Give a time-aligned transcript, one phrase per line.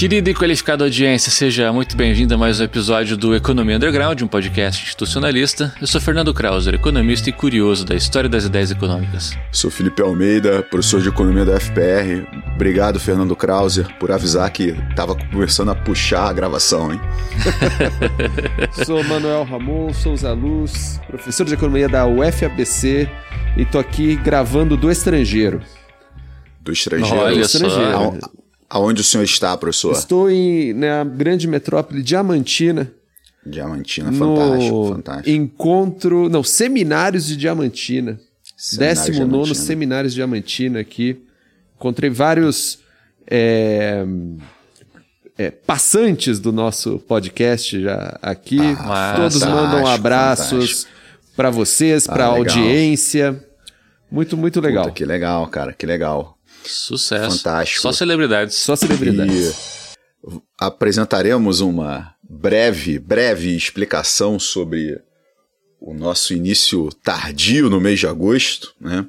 [0.00, 4.26] Querida e qualificada audiência, seja muito bem-vinda a mais um episódio do Economia Underground, um
[4.26, 5.74] podcast institucionalista.
[5.78, 9.36] Eu sou Fernando Krauser, economista e curioso da história das ideias econômicas.
[9.52, 12.26] Sou Felipe Almeida, professor de economia da FPR.
[12.54, 17.00] Obrigado, Fernando Krauser, por avisar que estava começando a puxar a gravação, hein?
[18.86, 23.06] sou Manuel Ramon Souza Luz, professor de economia da UFABC
[23.54, 25.60] e tô aqui gravando do estrangeiro.
[26.62, 27.18] Do estrangeiro?
[27.18, 27.92] Olha do estrangeiro.
[28.18, 28.39] Só.
[28.70, 29.92] Aonde o senhor está, professor?
[29.92, 32.92] Estou em, na grande metrópole Diamantina.
[33.44, 35.30] Diamantina, fantástico, no fantástico.
[35.30, 36.28] Encontro.
[36.28, 38.20] Não, Seminários de Diamantina.
[38.56, 39.54] Seminários 19 Diamantina.
[39.66, 41.20] Seminários de Diamantina aqui.
[41.76, 42.78] Encontrei vários
[43.26, 44.04] é,
[45.36, 48.58] é, passantes do nosso podcast já aqui.
[48.78, 50.86] Ah, Todos mandam abraços
[51.34, 53.42] para vocês, Ah, para a audiência.
[54.10, 54.84] Muito, muito legal.
[54.84, 56.36] Puta, que legal, cara, que legal.
[56.64, 57.38] Sucesso.
[57.38, 57.82] Fantástico.
[57.82, 58.56] Só celebridades.
[58.56, 59.96] Só celebridades.
[60.26, 65.00] E apresentaremos uma breve, breve explicação sobre
[65.80, 69.06] o nosso início tardio no mês de agosto, né?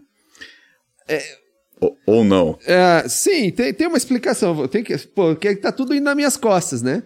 [1.79, 2.57] Ou, ou não.
[2.65, 4.67] É, sim, tem, tem uma explicação.
[4.67, 7.03] Tem que, pô, porque tá tudo indo nas minhas costas, né?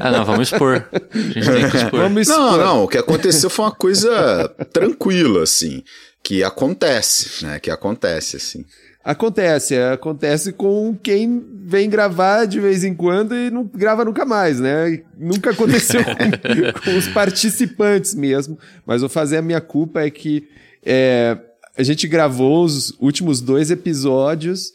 [0.00, 0.86] Ah, não, vamos expor.
[0.92, 2.00] A gente tem que expor.
[2.00, 2.58] Vamos Não, expor.
[2.64, 5.82] não, o que aconteceu foi uma coisa tranquila, assim,
[6.22, 7.58] que acontece, né?
[7.58, 8.64] Que acontece, assim.
[9.04, 14.24] Acontece, é, acontece com quem vem gravar de vez em quando e não grava nunca
[14.24, 14.92] mais, né?
[14.94, 18.58] E Nunca aconteceu com, com os participantes mesmo.
[18.86, 20.48] Mas vou fazer a minha culpa é que
[20.82, 21.36] é,
[21.76, 24.72] a gente gravou os últimos dois episódios.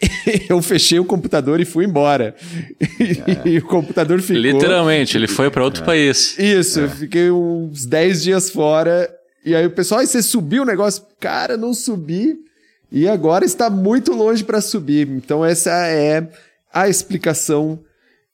[0.48, 2.34] Eu fechei o computador e fui embora.
[3.44, 4.40] E, o computador ficou.
[4.40, 6.38] Literalmente, ele foi pra outro país.
[6.38, 9.10] Isso, eu fiquei uns 10 dias fora.
[9.44, 11.04] E aí o pessoal, "Ai, você subiu o negócio?
[11.18, 12.48] Cara, não subi.
[12.92, 15.08] E agora está muito longe para subir.
[15.08, 16.28] Então essa é
[16.72, 17.78] a explicação.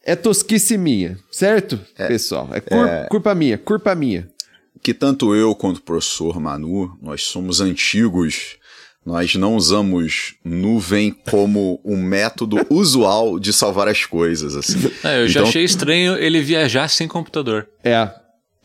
[0.05, 2.49] É tosquice minha, certo, pessoal?
[2.53, 4.28] É, cur- culpa minha, culpa minha.
[4.83, 8.56] que tanto eu quanto o professor Manu, nós somos antigos,
[9.05, 14.78] nós não usamos nuvem como um método usual de salvar as coisas, assim.
[15.03, 17.69] É, eu já Então- achei estranho ele viajar sem computador.
[17.83, 18.09] É,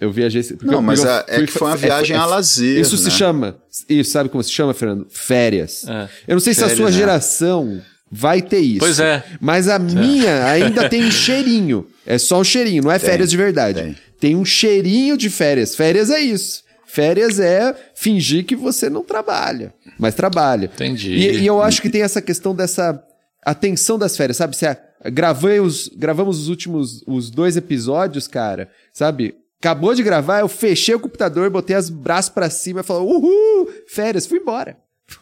[0.01, 0.43] eu viajei...
[0.63, 2.79] Não, eu- mas eu é- é fui- que foi uma é- viagem é- a lazer,
[2.81, 3.09] Isso se né?
[3.11, 3.57] chama...
[3.87, 5.07] Isso, sabe como se chama, Fernando?
[5.09, 5.85] Férias.
[5.87, 6.09] É.
[6.27, 6.97] Eu não sei se a Férias, sua né?
[6.97, 8.79] geração vai ter isso.
[8.79, 9.23] Pois é.
[9.39, 11.87] Mas a minha ainda tem um cheirinho.
[12.05, 13.81] É só um cheirinho, não é férias de verdade.
[13.81, 13.95] tem.
[14.19, 14.35] Tem.
[14.35, 15.75] um cheirinho de férias.
[15.75, 16.63] Férias é isso.
[16.85, 20.65] Férias é fingir que você não trabalha, mas trabalha.
[20.65, 21.13] Entendi.
[21.13, 23.01] E, e eu acho que tem essa questão dessa
[23.45, 24.55] atenção das férias, sabe?
[24.57, 24.75] Você
[25.11, 29.35] gravei os, gravamos os últimos os dois episódios, cara, sabe?
[29.61, 33.69] Acabou de gravar, eu fechei o computador, botei os braços pra cima e falei, uhul,
[33.87, 34.75] férias, fui embora.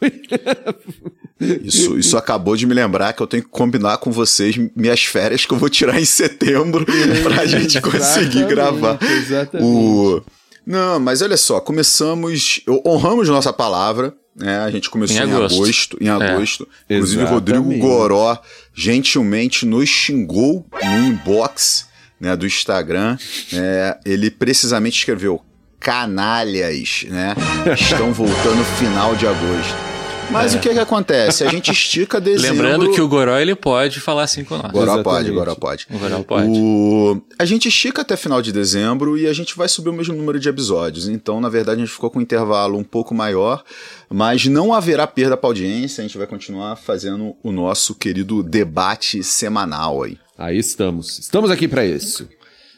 [1.62, 5.46] Isso, isso acabou de me lembrar que eu tenho que combinar com vocês minhas férias
[5.46, 6.84] que eu vou tirar em setembro
[7.24, 8.98] pra gente conseguir Exatamente, gravar.
[9.02, 9.66] exatamente.
[9.66, 10.22] O...
[10.66, 14.58] Não, mas olha só, começamos, honramos nossa palavra, né?
[14.60, 15.54] A gente começou Em em agosto.
[15.56, 16.68] agosto, em agosto.
[16.88, 17.56] Inclusive, o Exatamente.
[17.58, 18.38] Rodrigo Goró
[18.74, 21.86] gentilmente nos xingou no inbox
[22.20, 23.16] né, do Instagram.
[23.52, 23.96] né?
[24.04, 25.42] ele precisamente escreveu
[25.80, 27.34] canalhas, né?
[27.74, 29.90] Estão voltando final de agosto.
[30.30, 31.42] Mas o que que acontece?
[31.42, 32.62] A gente estica dezembro...
[32.62, 34.70] Lembrando que o Goró ele pode falar assim com nós.
[34.70, 35.30] Goró pode.
[35.30, 35.86] Goró pode.
[35.90, 36.48] O Goró pode.
[36.48, 37.20] O...
[37.38, 40.38] A gente estica até final de dezembro e a gente vai subir o mesmo número
[40.38, 41.08] de episódios.
[41.08, 43.64] Então, na verdade, a gente ficou com um intervalo um pouco maior,
[44.08, 46.02] mas não haverá perda para audiência.
[46.02, 50.16] A gente vai continuar fazendo o nosso querido debate semanal aí.
[50.40, 51.18] Aí estamos.
[51.18, 52.26] Estamos aqui pra isso.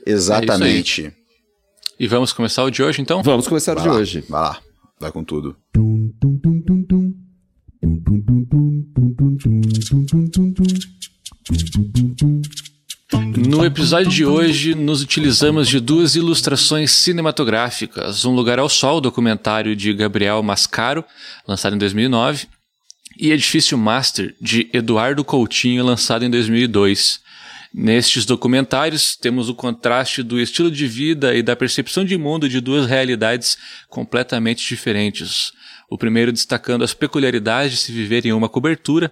[0.05, 1.13] Exatamente.
[1.97, 3.23] E vamos começar o de hoje, então?
[3.23, 4.25] Vamos começar Vai de lá, hoje.
[4.29, 4.61] Vai lá,
[4.99, 5.57] vai com tudo.
[13.37, 19.77] No episódio de hoje, nos utilizamos de duas ilustrações cinematográficas: Um Lugar ao Sol, documentário
[19.77, 21.05] de Gabriel Mascaro,
[21.47, 22.49] lançado em 2009,
[23.17, 27.22] e Edifício Master, de Eduardo Coutinho, lançado em 2002.
[27.75, 32.61] Nestes documentários, temos o contraste do estilo de vida e da percepção de mundo de
[32.61, 33.57] duas realidades
[33.89, 35.53] completamente diferentes.
[35.89, 39.11] O primeiro destacando as peculiaridades de se viver em uma cobertura,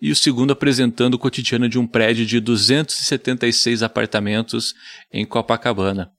[0.00, 4.74] e o segundo apresentando o cotidiano de um prédio de 276 apartamentos
[5.12, 6.10] em Copacabana.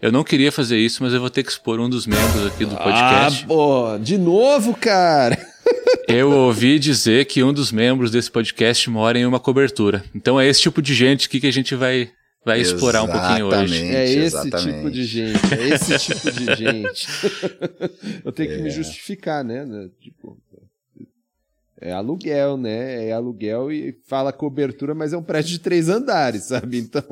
[0.00, 2.64] Eu não queria fazer isso, mas eu vou ter que expor um dos membros aqui
[2.64, 3.44] do podcast.
[3.44, 5.38] Ah, pô, de novo, cara.
[6.08, 10.04] Eu ouvi dizer que um dos membros desse podcast mora em uma cobertura.
[10.14, 12.10] Então é esse tipo de gente aqui que a gente vai,
[12.44, 13.74] vai explorar um pouquinho hoje.
[13.74, 14.76] Exatamente, É esse exatamente.
[14.76, 17.08] tipo de gente, é esse tipo de gente.
[18.24, 19.64] Eu tenho que me justificar, né?
[19.64, 20.38] né, Tipo,
[21.78, 23.08] É aluguel, né?
[23.08, 26.78] É aluguel e fala cobertura, mas é um prédio de três andares, sabe?
[26.78, 27.02] Então.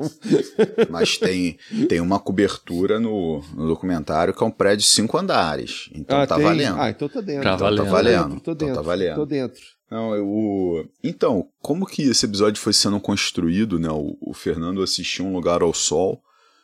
[0.89, 1.57] mas tem,
[1.87, 5.89] tem uma cobertura no, no documentário que é um prédio de cinco andares.
[5.93, 6.43] Então ah, tá tem?
[6.43, 6.81] valendo.
[6.81, 7.43] Ah, então tá dentro.
[7.43, 7.85] Tá então valendo.
[7.85, 8.39] Tá valendo.
[8.39, 8.65] Tô dentro.
[8.65, 9.15] Então tá valendo.
[9.15, 9.61] Tô dentro.
[9.89, 10.89] Não, eu...
[11.03, 13.89] Então, como que esse episódio foi sendo construído, né?
[13.91, 16.23] O, o Fernando assistiu Um Lugar ao Sol,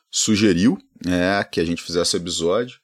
[0.09, 2.79] sugeriu é, que a gente fizesse o episódio.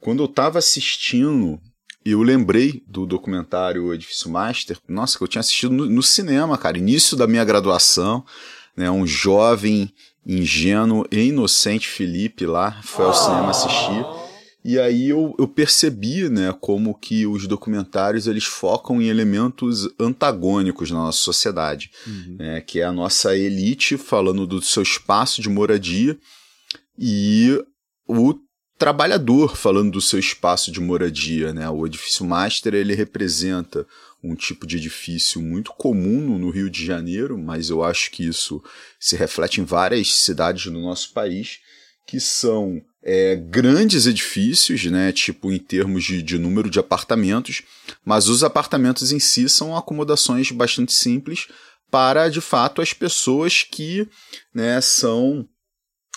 [0.00, 1.60] Quando eu tava assistindo
[2.04, 6.78] eu lembrei do documentário Edifício Master, nossa, que eu tinha assistido no, no cinema, cara,
[6.78, 8.24] início da minha graduação,
[8.76, 9.92] né, um jovem,
[10.26, 14.04] ingênuo e inocente Felipe lá foi ao cinema assistir.
[14.64, 20.90] E aí eu, eu percebi, né, como que os documentários eles focam em elementos antagônicos
[20.90, 22.36] na nossa sociedade, uhum.
[22.38, 26.16] né, que é a nossa elite falando do seu espaço de moradia
[26.96, 27.60] e
[28.06, 28.34] o
[28.82, 31.70] trabalhador falando do seu espaço de moradia, né?
[31.70, 33.86] O edifício master ele representa
[34.20, 38.60] um tipo de edifício muito comum no Rio de Janeiro, mas eu acho que isso
[38.98, 41.60] se reflete em várias cidades do nosso país,
[42.04, 45.12] que são é, grandes edifícios, né?
[45.12, 47.62] Tipo em termos de, de número de apartamentos,
[48.04, 51.46] mas os apartamentos em si são acomodações bastante simples
[51.88, 54.08] para de fato as pessoas que
[54.52, 55.46] né, são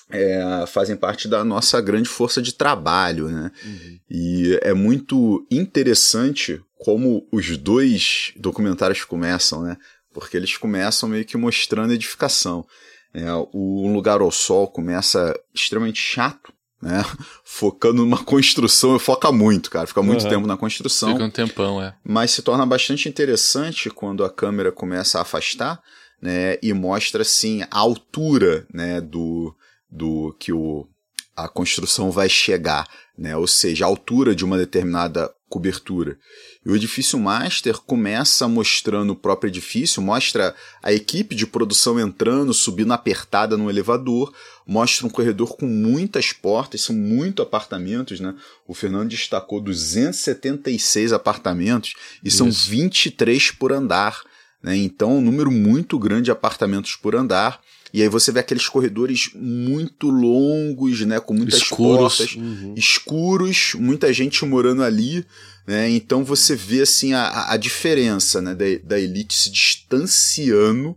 [0.09, 3.51] é, fazem parte da nossa grande força de trabalho, né?
[3.65, 3.99] Uhum.
[4.09, 9.77] E é muito interessante como os dois documentários começam, né?
[10.13, 12.65] Porque eles começam meio que mostrando edificação.
[13.13, 17.03] É, o Um Lugar ao Sol começa extremamente chato, né?
[17.43, 20.29] Focando numa construção, foca muito, cara, fica muito uhum.
[20.29, 21.13] tempo na construção.
[21.13, 21.95] Fica um tempão, é.
[22.03, 25.81] Mas se torna bastante interessante quando a câmera começa a afastar,
[26.21, 26.57] né?
[26.61, 29.01] E mostra assim a altura, né?
[29.01, 29.55] Do
[29.89, 30.87] do que o,
[31.35, 32.87] a construção vai chegar,
[33.17, 33.35] né?
[33.35, 36.17] ou seja, a altura de uma determinada cobertura.
[36.65, 42.53] E o edifício master começa mostrando o próprio edifício, mostra a equipe de produção entrando,
[42.53, 44.33] subindo apertada no elevador,
[44.65, 48.33] mostra um corredor com muitas portas, são muito apartamentos, né?
[48.67, 51.93] O Fernando destacou 276 apartamentos
[52.23, 52.37] e Isso.
[52.37, 54.23] são 23 por andar,
[54.61, 54.75] né?
[54.75, 57.61] Então, um número muito grande de apartamentos por andar.
[57.93, 61.19] E aí você vê aqueles corredores muito longos, né?
[61.19, 62.17] Com muitas escuros.
[62.17, 62.73] portas, uhum.
[62.75, 65.25] escuros, muita gente morando ali.
[65.65, 65.89] Né?
[65.89, 68.53] Então você vê assim a, a diferença né?
[68.53, 70.95] da, da elite se distanciando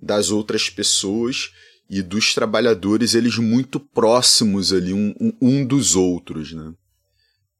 [0.00, 1.50] das outras pessoas
[1.90, 6.52] e dos trabalhadores, eles muito próximos ali um, um, dos outros.
[6.52, 6.74] Né?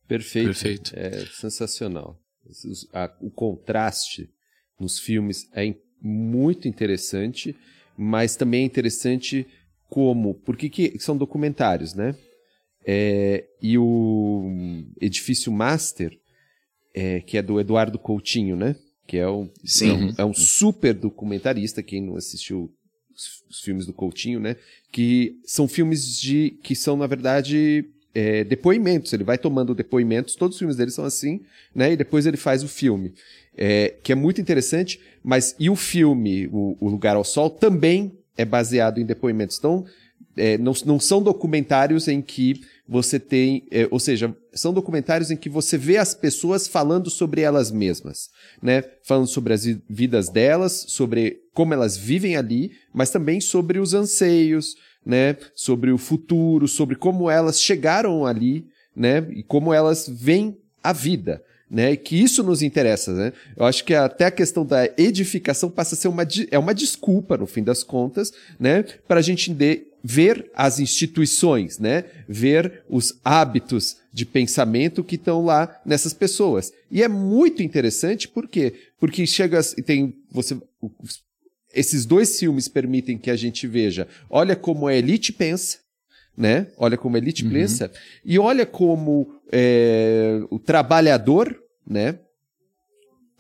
[0.06, 0.47] Perfeito.
[0.47, 0.93] Perfeito.
[0.94, 2.20] É sensacional.
[3.20, 4.31] O contraste
[4.79, 7.56] nos filmes é muito interessante
[7.98, 9.44] mas também é interessante
[9.90, 12.14] como, porque que são documentários, né?
[12.86, 16.16] É, e o Edifício Master,
[16.94, 18.76] é, que é do Eduardo Coutinho, né?
[19.04, 19.90] Que é um, Sim.
[19.90, 22.70] É, um, é um super documentarista, quem não assistiu
[23.12, 24.56] os, os, filmes do Coutinho, né?
[24.92, 27.84] Que são filmes de que são, na verdade,
[28.14, 29.12] é, depoimentos.
[29.12, 31.40] Ele vai tomando depoimentos, todos os filmes dele são assim,
[31.74, 31.92] né?
[31.92, 33.12] E depois ele faz o filme
[33.58, 38.16] é, que é muito interessante, mas e o filme, o, o, Lugar ao Sol, também
[38.37, 39.58] é baseado em depoimentos.
[39.58, 39.84] Então,
[40.36, 45.36] é, não, não são documentários em que você tem, é, ou seja, são documentários em
[45.36, 48.29] que você vê as pessoas falando sobre elas mesmas,
[48.62, 48.84] né?
[49.03, 54.77] Falando sobre as vidas delas, sobre como elas vivem ali, mas também sobre os anseios,
[55.05, 55.36] né?
[55.53, 59.27] Sobre o futuro, sobre como elas chegaram ali, né?
[59.31, 61.96] E como elas veem a vida né?
[61.96, 63.32] Que isso nos interessa, né?
[63.56, 67.37] Eu acho que até a questão da edificação passa a ser uma, é uma desculpa,
[67.37, 68.82] no fim das contas, né?
[69.06, 72.05] Para a gente de, ver as instituições, né?
[72.29, 76.72] Ver os hábitos de pensamento que estão lá nessas pessoas.
[76.91, 78.75] E é muito interessante, por quê?
[78.98, 80.56] Porque chega e tem você
[81.75, 85.79] esses dois filmes permitem que a gente veja, olha como a elite pensa,
[86.38, 86.68] né?
[86.76, 87.50] Olha como a elite uhum.
[87.50, 87.90] pensa
[88.24, 92.20] e olha como é, o trabalhador, né?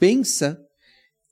[0.00, 0.60] Pensa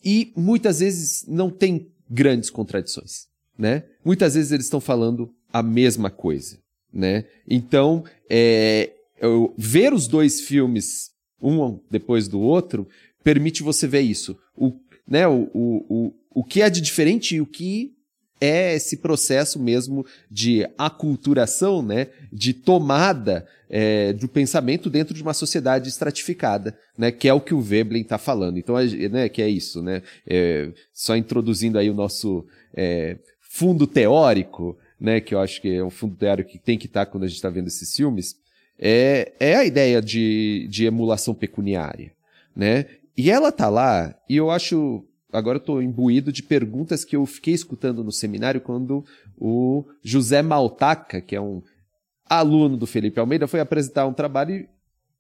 [0.04, 3.26] e muitas vezes não tem grandes contradições,
[3.58, 3.82] né?
[4.04, 6.56] Muitas vezes eles estão falando a mesma coisa,
[6.92, 7.25] né?
[7.49, 8.92] Então, é,
[9.58, 11.11] ver os dois filmes
[11.42, 12.88] um depois do outro
[13.25, 14.73] permite você ver isso, o,
[15.06, 15.26] né?
[15.26, 17.96] O, o, o, o que é de diferente e o que
[18.40, 25.35] é esse processo mesmo de aculturação, né, de tomada é, do pensamento dentro de uma
[25.35, 28.59] sociedade estratificada, né, que é o que o Veblen está falando.
[28.59, 28.76] Então,
[29.11, 35.21] né, que é isso, né, é, só introduzindo aí o nosso é, fundo teórico, né,
[35.21, 37.26] que eu acho que é um fundo teórico que tem que estar tá quando a
[37.26, 38.37] gente está vendo esses filmes,
[38.78, 42.12] é, é a ideia de, de emulação pecuniária,
[42.55, 45.05] né, E ela tá lá, e eu acho.
[45.37, 49.05] Agora eu tô imbuído de perguntas que eu fiquei escutando no seminário quando
[49.37, 51.62] o José Maltaca, que é um
[52.25, 54.69] aluno do Felipe Almeida, foi apresentar um trabalho e,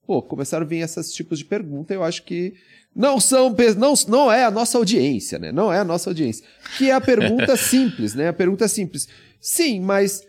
[0.06, 1.94] pô, começaram a vir esses tipos de perguntas.
[1.94, 2.54] Eu acho que
[2.94, 5.52] não são, não, não é a nossa audiência, né?
[5.52, 6.46] Não é a nossa audiência.
[6.78, 8.28] Que é a pergunta simples, né?
[8.28, 9.06] A pergunta simples.
[9.38, 10.26] Sim, mas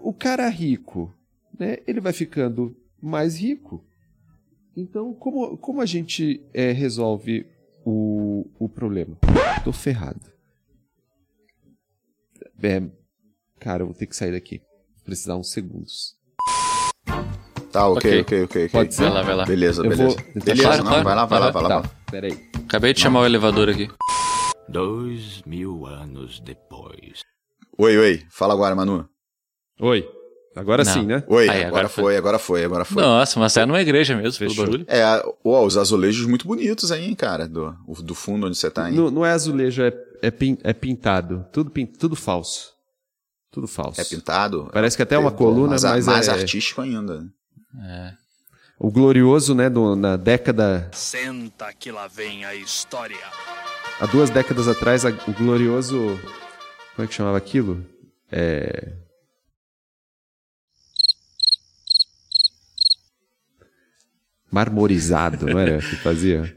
[0.00, 1.14] o cara rico,
[1.58, 1.76] né?
[1.86, 3.84] Ele vai ficando mais rico.
[4.74, 7.46] Então, como, como a gente é, resolve
[7.86, 9.16] o, o problema?
[9.64, 10.20] Tô ferrado.
[12.62, 12.82] É,
[13.60, 14.58] cara, eu vou ter que sair daqui.
[14.58, 16.16] Vou precisar uns segundos.
[17.70, 18.44] Tá, ok, ok, ok.
[18.44, 18.68] okay.
[18.70, 19.02] Pode ser?
[19.04, 19.44] Vai lá, vai lá.
[19.44, 20.16] Beleza, Eu beleza.
[20.16, 21.04] vou- Beleza, Claro, não, claro.
[21.04, 21.68] vai lá, vai lá, vai lá.
[21.68, 21.94] Tá, vai lá.
[22.10, 22.50] peraí.
[22.64, 23.88] Acabei de chamar o elevador aqui.
[24.68, 27.20] Dois mil anos depois.
[27.78, 28.26] Oi, oi.
[28.30, 29.08] Fala agora, Manu.
[29.80, 30.08] Oi.
[30.56, 30.92] Agora Não.
[30.92, 31.22] sim, né?
[31.28, 32.02] Oi, Aí, agora, agora foi.
[32.04, 32.16] foi.
[32.16, 33.02] agora foi, agora foi.
[33.02, 34.64] Nossa, mas é numa igreja mesmo, pelo Fechou.
[34.64, 34.86] barulho.
[34.88, 35.04] É,
[35.44, 38.96] os azulejos muito bonitos aí, hein, cara, do, do fundo onde você tá, hein?
[38.96, 41.44] Não, não é azulejo, é, é, pin- é pintado.
[41.52, 42.72] Tudo, pin- tudo falso.
[43.52, 44.00] Tudo falso.
[44.00, 44.68] É pintado?
[44.72, 47.24] Parece que até uma Pô, coluna, mais, mas mais é artístico ainda.
[47.84, 48.12] É.
[48.78, 53.16] o glorioso, né, do- na década, Senta que lá vem a história.
[54.00, 56.18] há duas décadas atrás, a- o glorioso,
[56.94, 57.84] como é que chamava aquilo?
[58.32, 58.92] É...
[64.50, 66.54] Marmorizado, não era que fazia?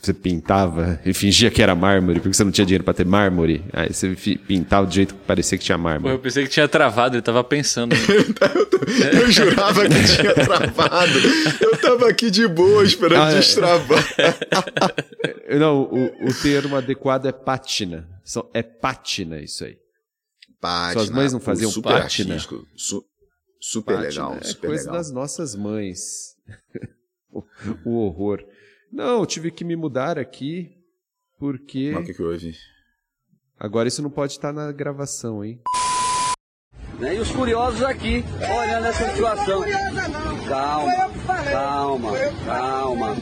[0.00, 3.64] Você pintava e fingia que era mármore, porque você não tinha dinheiro para ter mármore.
[3.72, 4.14] Aí você
[4.46, 6.12] pintava do jeito que parecia que tinha Pô, mármore.
[6.14, 7.94] eu pensei que tinha travado, ele tava pensando.
[9.18, 11.12] Eu jurava que tinha travado.
[11.60, 13.36] Eu tava aqui de boa esperando Ah, é.
[13.36, 14.04] destravar.
[15.58, 18.06] Não, o, o termo adequado é pátina.
[18.52, 19.76] É pátina isso aí.
[20.60, 22.34] Pátina, Suas mães não pô, faziam super pátina?
[22.34, 23.04] artístico, su-
[23.60, 24.96] super Pátina legal, é super coisa legal.
[24.96, 26.34] das nossas mães.
[27.84, 28.44] o, horror.
[28.92, 30.76] Não, eu tive que me mudar aqui
[31.38, 32.54] porque Mas o que que houve?
[33.58, 35.60] agora isso não pode estar na gravação, hein?
[36.98, 37.16] né?
[37.16, 39.62] E os curiosos aqui, olhando essa situação.
[40.48, 40.92] Calma,
[41.50, 42.10] calma,
[42.44, 43.16] calma.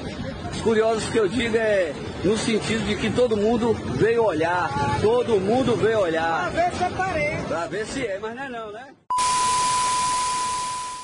[0.53, 1.93] Os curiosos que eu digo é
[2.25, 6.53] no sentido de que todo mundo veio olhar, todo mundo veio olhar.
[6.53, 7.47] Pra ver se é parente.
[7.49, 8.95] Pra ver se é, mas não é não, né?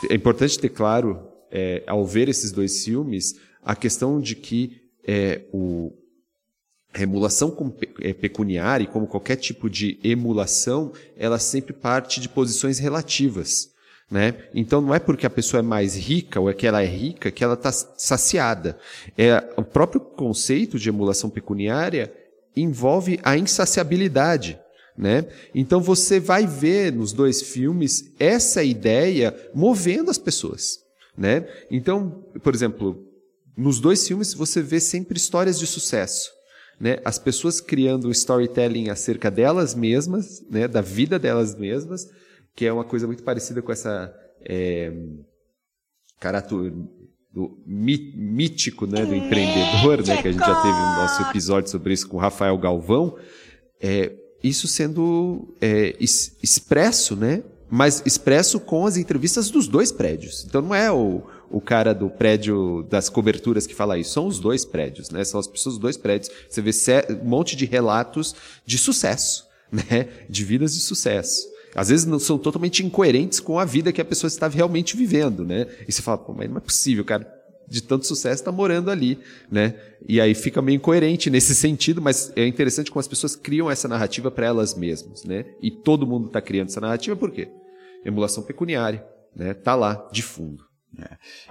[0.08, 5.42] É importante ter claro, é, ao ver esses dois filmes, a questão de que é,
[5.52, 5.92] o,
[6.92, 7.54] a emulação
[8.00, 13.70] é, pecuniária, como qualquer tipo de emulação, ela sempre parte de posições relativas.
[14.10, 14.34] Né?
[14.54, 17.30] Então não é porque a pessoa é mais rica ou é que ela é rica
[17.30, 18.78] que ela está saciada.
[19.16, 22.12] É, o próprio conceito de emulação pecuniária
[22.56, 24.58] envolve a insaciabilidade.
[24.96, 25.26] Né?
[25.54, 30.80] Então você vai ver nos dois filmes essa ideia movendo as pessoas.
[31.18, 31.48] Né?
[31.68, 33.04] Então, por exemplo,
[33.56, 36.30] nos dois filmes você vê sempre histórias de sucesso.
[36.80, 37.00] Né?
[37.04, 40.68] As pessoas criando um storytelling acerca delas mesmas, né?
[40.68, 42.06] da vida delas mesmas,
[42.54, 44.92] que é uma coisa muito parecida com essa é,
[46.20, 46.72] caráter
[47.34, 49.04] do mí- mítico né?
[49.04, 50.22] do empreendedor, né?
[50.22, 53.16] que a gente já teve no nosso episódio sobre isso com o Rafael Galvão.
[53.80, 57.42] É, isso sendo é, es- expresso, né?
[57.70, 60.44] Mas expresso com as entrevistas dos dois prédios.
[60.46, 64.38] Então não é o, o cara do prédio das coberturas que fala isso, são os
[64.38, 65.24] dois prédios, né?
[65.24, 66.30] São as pessoas dos dois prédios.
[66.48, 66.70] Você vê
[67.22, 68.34] um monte de relatos
[68.64, 70.08] de sucesso, né?
[70.28, 71.46] De vidas de sucesso.
[71.74, 75.44] Às vezes não são totalmente incoerentes com a vida que a pessoa está realmente vivendo,
[75.44, 75.66] né?
[75.86, 77.37] E você fala, pô, mas não é possível, cara
[77.68, 79.18] de tanto sucesso está morando ali,
[79.50, 79.74] né?
[80.08, 83.86] E aí fica meio incoerente nesse sentido, mas é interessante como as pessoas criam essa
[83.86, 85.44] narrativa para elas mesmas, né?
[85.60, 87.48] E todo mundo está criando essa narrativa por quê?
[88.04, 89.04] Emulação pecuniária,
[89.36, 89.52] né?
[89.54, 90.68] Tá lá de fundo.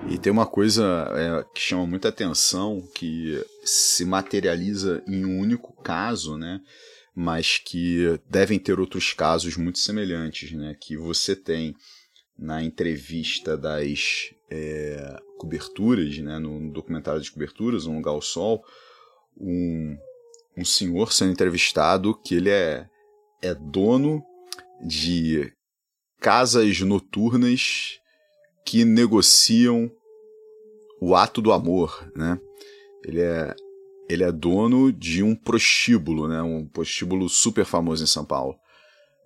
[0.09, 5.73] E tem uma coisa é, que chama muita atenção, que se materializa em um único
[5.81, 6.59] caso, né?
[7.15, 10.75] Mas que devem ter outros casos muito semelhantes, né?
[10.79, 11.75] Que você tem
[12.37, 16.39] na entrevista das é, coberturas, né?
[16.39, 18.63] No documentário de coberturas, Um Lugar ao Sol,
[19.39, 19.97] um,
[20.57, 22.87] um senhor sendo entrevistado que ele é,
[23.41, 24.23] é dono
[24.81, 25.51] de
[26.19, 27.99] casas noturnas
[28.65, 29.91] que negociam
[30.99, 32.39] o ato do amor, né?
[33.05, 33.55] Ele é,
[34.09, 36.41] ele é dono de um prostíbulo, né?
[36.41, 38.55] Um prostíbulo super famoso em São Paulo.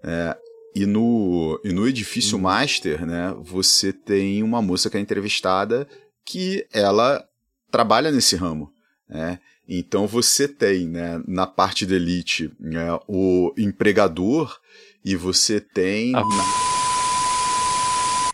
[0.03, 0.37] É,
[0.75, 3.35] e, no, e no edifício master, né?
[3.41, 5.87] Você tem uma moça que é entrevistada
[6.25, 7.23] que ela
[7.71, 8.71] trabalha nesse ramo,
[9.09, 9.39] né?
[9.67, 14.57] Então você tem, né, na parte da elite, né, o empregador
[15.05, 16.21] e você tem Ah.
[16.23, 16.71] na-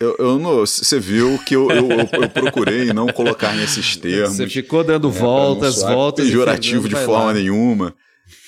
[0.00, 1.88] Eu, eu não, você viu que eu, eu,
[2.22, 4.36] eu, procurei não colocar nesses termos.
[4.36, 6.24] Você ficou dando voltas, voltas.
[6.24, 7.34] Pejorativo de forma lá.
[7.34, 7.92] nenhuma,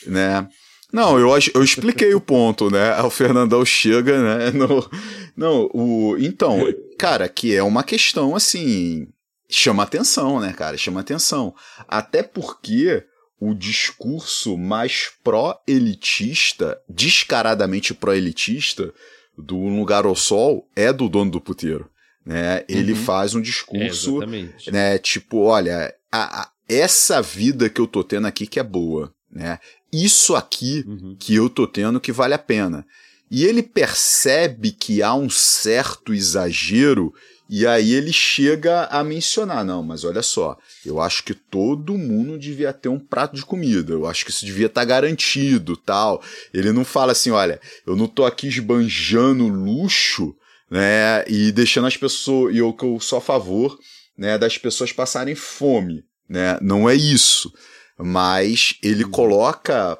[0.06, 0.46] né?
[0.92, 3.00] Não, eu, eu expliquei o ponto, né?
[3.02, 4.50] O Fernandão chega, né?
[4.52, 4.88] No,
[5.36, 6.16] não, o.
[6.20, 6.58] Então,
[6.98, 9.08] cara, que é uma questão assim.
[9.50, 10.76] Chama atenção, né, cara?
[10.76, 11.54] Chama atenção.
[11.88, 13.04] Até porque
[13.40, 18.92] o discurso mais pró-elitista, descaradamente pró-elitista,
[19.36, 21.90] do Lugar ao Sol é do dono do puteiro.
[22.24, 22.64] Né?
[22.68, 22.98] Ele uhum.
[23.04, 24.98] faz um discurso, é, né?
[24.98, 29.58] Tipo, olha, a, a, essa vida que eu tô tendo aqui que é boa, né?
[29.92, 31.16] Isso aqui uhum.
[31.18, 32.86] que eu tô tendo que vale a pena.
[33.30, 37.12] E ele percebe que há um certo exagero
[37.52, 42.38] e aí ele chega a mencionar, não, mas olha só, eu acho que todo mundo
[42.38, 46.22] devia ter um prato de comida, eu acho que isso devia estar tá garantido, tal.
[46.54, 50.32] Ele não fala assim, olha, eu não tô aqui esbanjando luxo,
[50.70, 53.76] né, e deixando as pessoas, e eu que eu sou a favor,
[54.16, 56.56] né, das pessoas passarem fome, né?
[56.62, 57.52] Não é isso.
[57.98, 59.10] Mas ele uhum.
[59.10, 59.98] coloca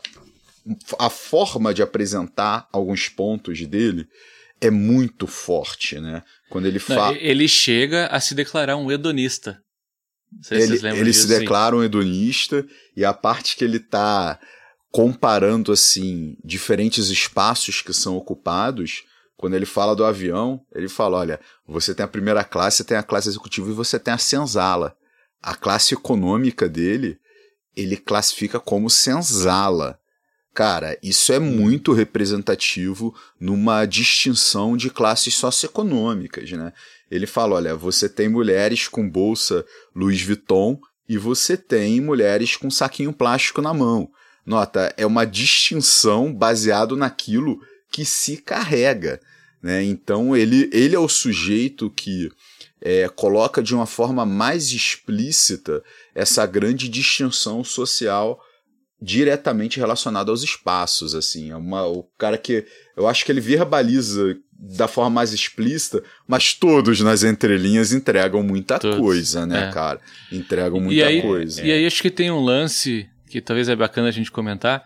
[1.01, 4.07] a forma de apresentar alguns pontos dele
[4.61, 6.23] é muito forte, né?
[6.51, 7.17] Quando ele fala.
[7.17, 9.63] Ele chega a se declarar um hedonista.
[10.51, 12.67] ele, se ele se declara um hedonista
[12.97, 14.39] e a parte que ele está
[14.91, 19.05] comparando assim diferentes espaços que são ocupados,
[19.37, 22.97] quando ele fala do avião, ele fala: olha, você tem a primeira classe, você tem
[22.97, 24.95] a classe executiva e você tem a senzala.
[25.41, 27.19] A classe econômica dele,
[27.75, 29.99] ele classifica como senzala.
[30.53, 36.73] Cara, isso é muito representativo numa distinção de classes socioeconômicas, né?
[37.11, 39.65] Ele fala, olha, você tem mulheres com bolsa
[39.95, 44.11] Louis Vuitton e você tem mulheres com saquinho plástico na mão.
[44.45, 49.21] Nota, é uma distinção baseado naquilo que se carrega,
[49.63, 49.83] né?
[49.85, 52.31] Então ele, ele é o sujeito que
[52.81, 55.83] é, coloca de uma forma mais explícita
[56.15, 58.41] essa grande distinção social
[59.01, 61.51] diretamente relacionado aos espaços, assim.
[61.51, 62.67] É uma, o cara que.
[62.97, 68.79] Eu acho que ele verbaliza da forma mais explícita, mas todos nas entrelinhas entregam muita
[68.79, 69.73] todos, coisa, né, é.
[69.73, 70.01] cara?
[70.31, 71.65] Entregam muita e aí, coisa.
[71.65, 74.85] E aí acho que tem um lance que talvez é bacana a gente comentar,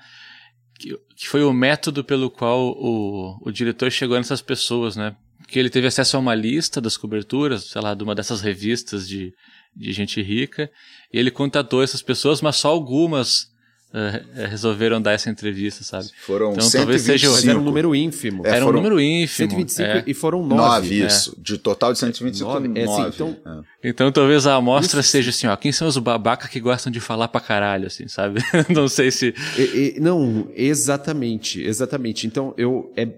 [0.78, 5.16] que, que foi o método pelo qual o, o diretor chegou nessas pessoas, né?
[5.48, 9.08] Que ele teve acesso a uma lista das coberturas, sei lá, de uma dessas revistas
[9.08, 9.32] de,
[9.74, 10.70] de gente rica,
[11.12, 13.52] e ele contatou essas pessoas, mas só algumas
[13.94, 16.08] uh, resolveram dar essa entrevista, sabe?
[16.26, 16.82] Foram então, 125.
[16.82, 18.44] talvez seja Mas era um número ínfimo.
[18.44, 19.48] É, era um número ínfimo.
[19.48, 20.04] 125 é.
[20.06, 20.62] e foram 9.
[20.62, 21.06] 9, né?
[21.06, 21.36] isso.
[21.40, 22.68] De total de 125, 9.
[22.68, 22.80] 9.
[22.80, 23.88] É, assim, então, é.
[23.88, 25.10] então talvez a amostra isso.
[25.10, 28.40] seja assim, ó, quem são os babaca que gostam de falar pra caralho, assim, sabe?
[28.74, 29.32] não sei se...
[29.56, 32.26] E, e, não, exatamente, exatamente.
[32.26, 33.08] Então, eu, é,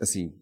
[0.00, 0.32] assim,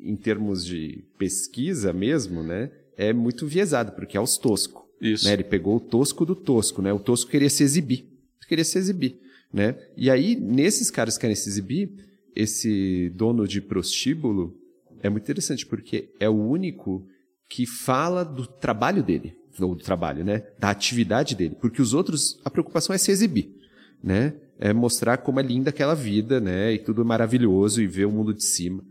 [0.00, 4.82] em termos de pesquisa mesmo, né, é muito viesado, porque é os tosco.
[5.00, 5.26] Isso.
[5.26, 5.32] Né?
[5.32, 6.92] Ele pegou o tosco do tosco, né?
[6.92, 8.06] O tosco queria se exibir.
[8.52, 9.18] Queria se exibir.
[9.52, 9.76] Né?
[9.96, 11.90] E aí, nesses caras que querem se exibir,
[12.34, 14.56] esse dono de prostíbulo
[15.02, 17.06] é muito interessante, porque é o único
[17.48, 20.44] que fala do trabalho dele, ou do trabalho, né?
[20.58, 21.56] Da atividade dele.
[21.60, 23.54] Porque os outros, a preocupação é se exibir,
[24.02, 24.34] né?
[24.58, 26.72] É mostrar como é linda aquela vida, né?
[26.72, 28.82] E tudo maravilhoso e ver o mundo de cima.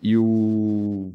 [0.00, 1.12] E o,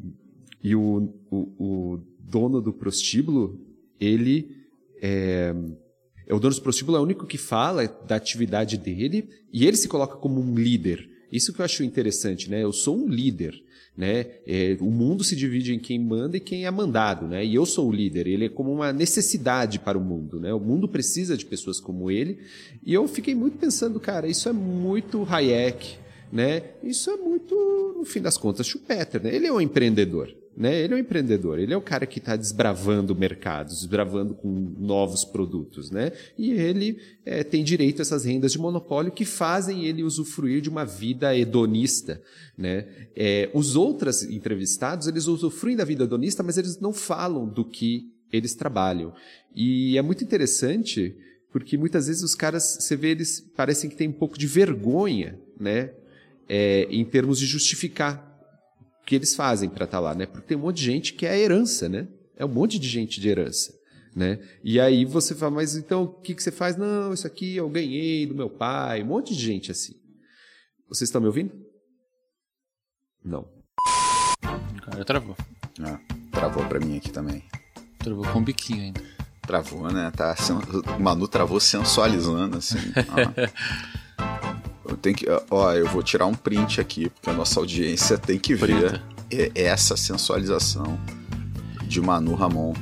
[0.62, 3.58] e o, o, o dono do prostíbulo,
[3.98, 4.66] ele
[5.00, 5.54] é
[6.32, 9.88] o dono do prostíbulo é o único que fala da atividade dele e ele se
[9.88, 11.08] coloca como um líder.
[11.30, 12.62] Isso que eu acho interessante, né?
[12.62, 13.60] Eu sou um líder,
[13.96, 14.26] né?
[14.46, 17.44] É, o mundo se divide em quem manda e quem é mandado, né?
[17.44, 18.26] E eu sou o líder.
[18.26, 20.54] Ele é como uma necessidade para o mundo, né?
[20.54, 22.38] O mundo precisa de pessoas como ele.
[22.84, 25.96] E eu fiquei muito pensando, cara, isso é muito Hayek,
[26.32, 26.62] né?
[26.82, 29.34] Isso é muito, no fim das contas, Schumpeter, né?
[29.34, 30.80] Ele é um empreendedor, né?
[30.80, 35.24] Ele é um empreendedor, ele é o cara que está desbravando mercados, desbravando com novos
[35.24, 35.90] produtos.
[35.90, 36.12] Né?
[36.38, 40.68] E ele é, tem direito a essas rendas de monopólio que fazem ele usufruir de
[40.68, 42.22] uma vida hedonista.
[42.56, 42.86] Né?
[43.16, 48.12] É, os outros entrevistados, eles usufruem da vida hedonista, mas eles não falam do que
[48.32, 49.12] eles trabalham.
[49.54, 51.16] E é muito interessante
[51.50, 55.38] porque muitas vezes os caras, você vê, eles parecem que têm um pouco de vergonha
[55.58, 55.90] né?
[56.48, 58.33] É, em termos de justificar
[59.04, 60.26] que eles fazem para estar tá lá, né?
[60.26, 62.08] Porque tem um monte de gente que é herança, né?
[62.36, 63.72] É um monte de gente de herança,
[64.14, 64.38] né?
[64.62, 66.76] E aí você fala, mas então o que, que você faz?
[66.76, 69.94] Não, isso aqui eu ganhei do meu pai, um monte de gente assim.
[70.88, 71.52] Vocês estão me ouvindo?
[73.24, 73.48] Não.
[74.84, 75.36] Cara, travou.
[75.80, 75.98] Ah,
[76.30, 77.42] travou para mim aqui também.
[77.98, 79.02] Travou com um biquinho ainda.
[79.46, 80.10] Travou, né?
[80.14, 80.34] Tá,
[80.96, 82.78] o Manu travou sensualizando, assim.
[82.96, 83.94] ah.
[84.88, 85.26] Eu tenho que.
[85.50, 89.02] Ó, eu vou tirar um print aqui, porque a nossa audiência tem que ver
[89.54, 90.98] essa sensualização.
[91.86, 92.72] de Manu Ramon.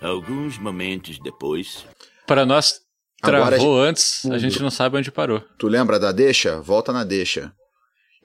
[0.00, 1.86] Alguns momentos depois.
[2.26, 2.80] Para nós,
[3.20, 5.40] travou Agora a gente- antes, a gente não sabe onde parou.
[5.58, 6.60] Tu lembra da deixa?
[6.60, 7.52] Volta na deixa.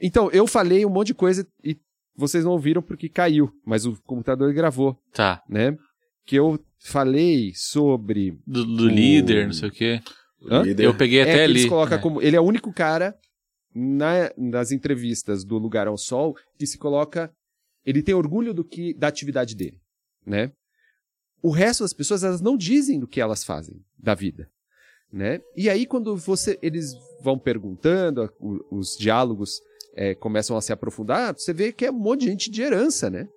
[0.01, 1.77] Então, eu falei um monte de coisa e
[2.15, 5.41] vocês não ouviram porque caiu, mas o computador gravou, Tá.
[5.47, 5.77] né?
[6.25, 8.37] Que eu falei sobre.
[8.45, 10.01] Do, do O- líder, não sei o quê.
[10.45, 10.62] Hã?
[10.63, 10.84] Líder.
[10.86, 11.52] Eu peguei É, até que ali.
[11.54, 12.02] eles colocam É.
[12.02, 12.21] como.
[12.21, 13.15] Ele é o único cara
[13.73, 17.32] na- nas entrevistas do Lugar ao Sol que se coloca.
[17.86, 19.80] Ele tem orgulho do que da atividade dele,
[20.26, 20.52] né?
[21.41, 24.50] O resto das pessoas elas não dizem do que elas fazem da vida,
[25.12, 25.39] né?
[25.56, 26.91] E aí quando você eles
[27.23, 28.30] vão perguntando,
[28.71, 29.60] os diálogos
[29.95, 33.10] é, começam a se aprofundar, você vê que é um monte de gente de herança,
[33.10, 33.28] né?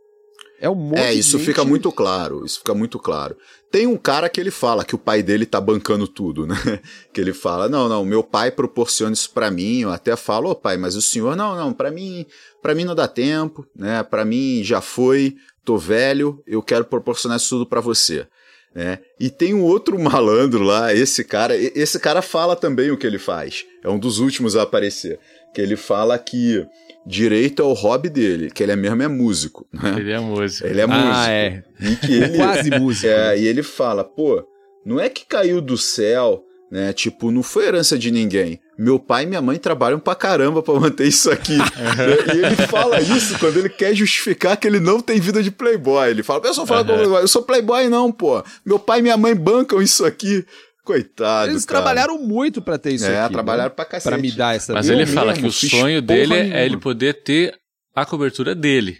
[0.60, 1.46] É um monte É, de isso gente...
[1.46, 3.34] fica muito claro, isso fica muito claro.
[3.70, 6.80] Tem um cara que ele fala que o pai dele tá bancando tudo, né?
[7.12, 9.80] Que ele fala: "Não, não, meu pai proporciona isso pra mim".
[9.80, 12.26] Eu até falo: "Ô, pai, mas o senhor não, não, pra mim,
[12.60, 14.02] para mim não dá tempo, né?
[14.02, 18.26] Pra mim já foi, tô velho, eu quero proporcionar isso tudo pra você".
[18.74, 18.98] né?
[19.18, 23.18] E tem um outro malandro lá, esse cara, esse cara fala também o que ele
[23.18, 23.64] faz.
[23.82, 25.18] É um dos últimos a aparecer,
[25.52, 26.66] que ele fala que
[27.06, 29.94] direito é o hobby dele, que ele é mesmo é músico, né?
[29.98, 30.66] Ele é músico.
[30.66, 31.12] Ele é músico.
[31.12, 31.62] Ah, é.
[31.80, 33.06] E que ele, Quase músico.
[33.08, 34.44] é, e ele fala, pô,
[34.84, 36.92] não é que caiu do céu, né?
[36.92, 38.60] Tipo, não foi herança de ninguém.
[38.78, 41.56] Meu pai e minha mãe trabalham pra caramba pra manter isso aqui.
[42.34, 46.08] e ele fala isso quando ele quer justificar que ele não tem vida de playboy.
[46.08, 47.22] Ele fala, eu sou playboy.
[47.22, 48.42] Eu sou playboy não, pô.
[48.64, 50.46] Meu pai e minha mãe bancam isso aqui.
[50.92, 51.80] Coitado, Eles cara.
[51.80, 53.32] trabalharam muito pra ter isso É, aqui.
[53.34, 53.74] trabalharam né?
[53.76, 54.08] pra cacete.
[54.12, 56.60] Pra me dar essa Mas ele fala mesmo que o sonho dele é nenhuma.
[56.60, 57.54] ele poder ter
[57.94, 58.98] a cobertura dele.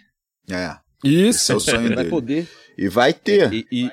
[0.49, 2.09] É, Isso, Esse é o sonho vai dele.
[2.09, 2.47] poder.
[2.77, 3.51] e vai ter.
[3.53, 3.91] E, e-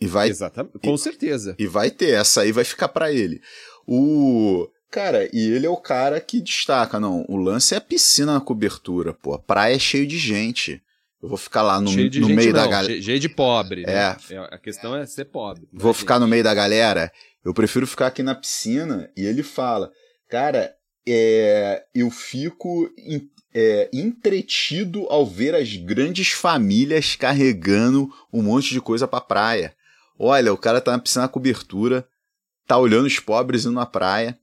[0.00, 1.54] E vai Exatamente, com certeza.
[1.58, 3.40] E vai ter, essa aí vai ficar pra ele.
[3.86, 4.68] O.
[4.90, 7.24] Cara, e ele é o cara que destaca, não.
[7.28, 9.34] O lance é a piscina na cobertura, pô.
[9.34, 10.80] A praia é cheio de gente.
[11.22, 13.00] Eu vou ficar lá no, cheio de no gente meio da não, galera.
[13.02, 13.82] cheio- de pobre.
[13.82, 13.92] né?
[14.30, 14.36] É.
[14.50, 15.66] A questão é ser pobre.
[15.72, 17.10] Vou ficar no meio da galera.
[17.44, 19.10] Eu prefiro ficar aqui na piscina.
[19.16, 19.90] E ele fala,
[20.30, 20.74] cara,
[21.06, 28.80] é, eu fico in- é, entretido ao ver as grandes famílias carregando um monte de
[28.80, 29.74] coisa pra praia.
[30.18, 32.06] Olha, o cara tá na piscina na cobertura,
[32.66, 34.36] tá olhando os pobres indo na praia,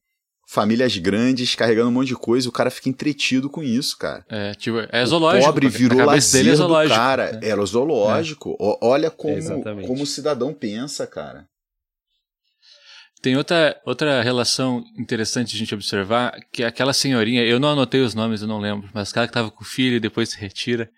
[0.48, 4.26] famílias grandes carregando um monte de coisa, o cara fica entretido com isso, cara.
[4.30, 5.44] É, tipo, é zoológico.
[5.44, 7.40] O pobre virou dele é lazer do cara.
[7.42, 7.50] É.
[7.50, 8.56] Era zoológico.
[8.60, 9.88] O- Olha como, Exatamente.
[9.88, 11.48] como o cidadão pensa, cara.
[13.22, 17.70] Tem outra, outra relação interessante de a gente observar, que é aquela senhorinha, eu não
[17.70, 20.30] anotei os nomes, eu não lembro, mas aquela que tava com o filho e depois
[20.30, 20.90] se retira.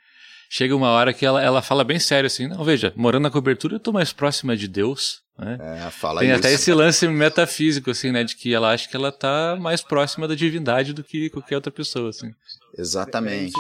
[0.50, 3.76] Chega uma hora que ela, ela fala bem sério assim, não, veja, morando na cobertura
[3.76, 5.58] eu tô mais próxima de Deus, né?
[5.60, 6.40] É, fala Tem isso.
[6.40, 8.24] até esse lance metafísico, assim, né?
[8.24, 11.72] De que ela acha que ela tá mais próxima da divindade do que qualquer outra
[11.72, 12.32] pessoa, assim.
[12.78, 13.54] Exatamente.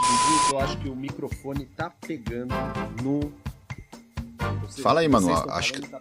[0.52, 2.54] eu acho que o microfone tá pegando
[3.02, 3.34] no.
[4.82, 6.00] Fala aí, Manu, acho que- tá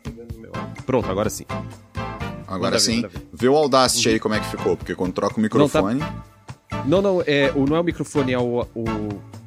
[0.84, 1.44] Pronto, agora sim.
[2.52, 6.00] Agora sim, vê o Audacity aí como é que ficou, porque quando troca o microfone.
[6.86, 8.84] Não, não, é, o, não é o microfone, é o, o,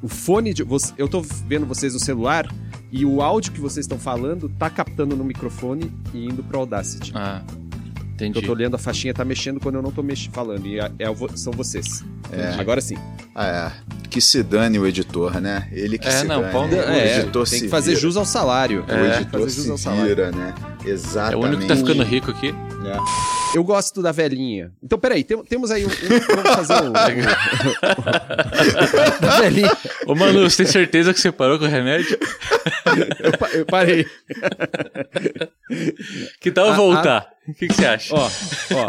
[0.02, 0.62] o fone de.
[0.62, 2.46] você- eu tô vendo vocês no celular
[2.90, 7.12] e o áudio que vocês estão falando tá captando no microfone e indo pro Audacity.
[7.14, 7.42] Ah,
[8.14, 8.38] entendi.
[8.38, 10.66] eu tô olhando a faixinha, tá mexendo quando eu não tô mex falando.
[10.66, 12.04] E é, é são vocês.
[12.32, 12.54] É.
[12.58, 12.96] Agora sim.
[13.34, 13.46] Ah,
[13.82, 13.96] é.
[14.08, 15.68] Que se dane o editor, né?
[15.72, 16.52] Ele que É, se não, dane.
[16.52, 18.00] pau- o É, editor tem se que fazer vira.
[18.00, 18.84] jus ao salário.
[18.88, 20.06] O É, editor fazer se jus ao salário.
[20.06, 20.54] vira, né?
[20.86, 21.36] É Exatamente.
[21.36, 22.48] o único que tá ficando rico aqui.
[22.48, 23.56] É.
[23.56, 24.72] Eu gosto da velhinha.
[24.82, 25.88] Então, peraí, tem- temos aí um.
[25.88, 25.92] um-
[26.36, 26.92] vamos fazer um.
[29.20, 29.70] da velhinha.
[30.06, 32.18] Ô, Manu, você tem certeza que você parou com o remédio?
[33.22, 34.06] Eu, pa- eu parei.
[36.40, 37.28] Que tal Ah, voltar?
[37.48, 38.14] O que, que você acha?
[38.14, 38.86] Ó, ó.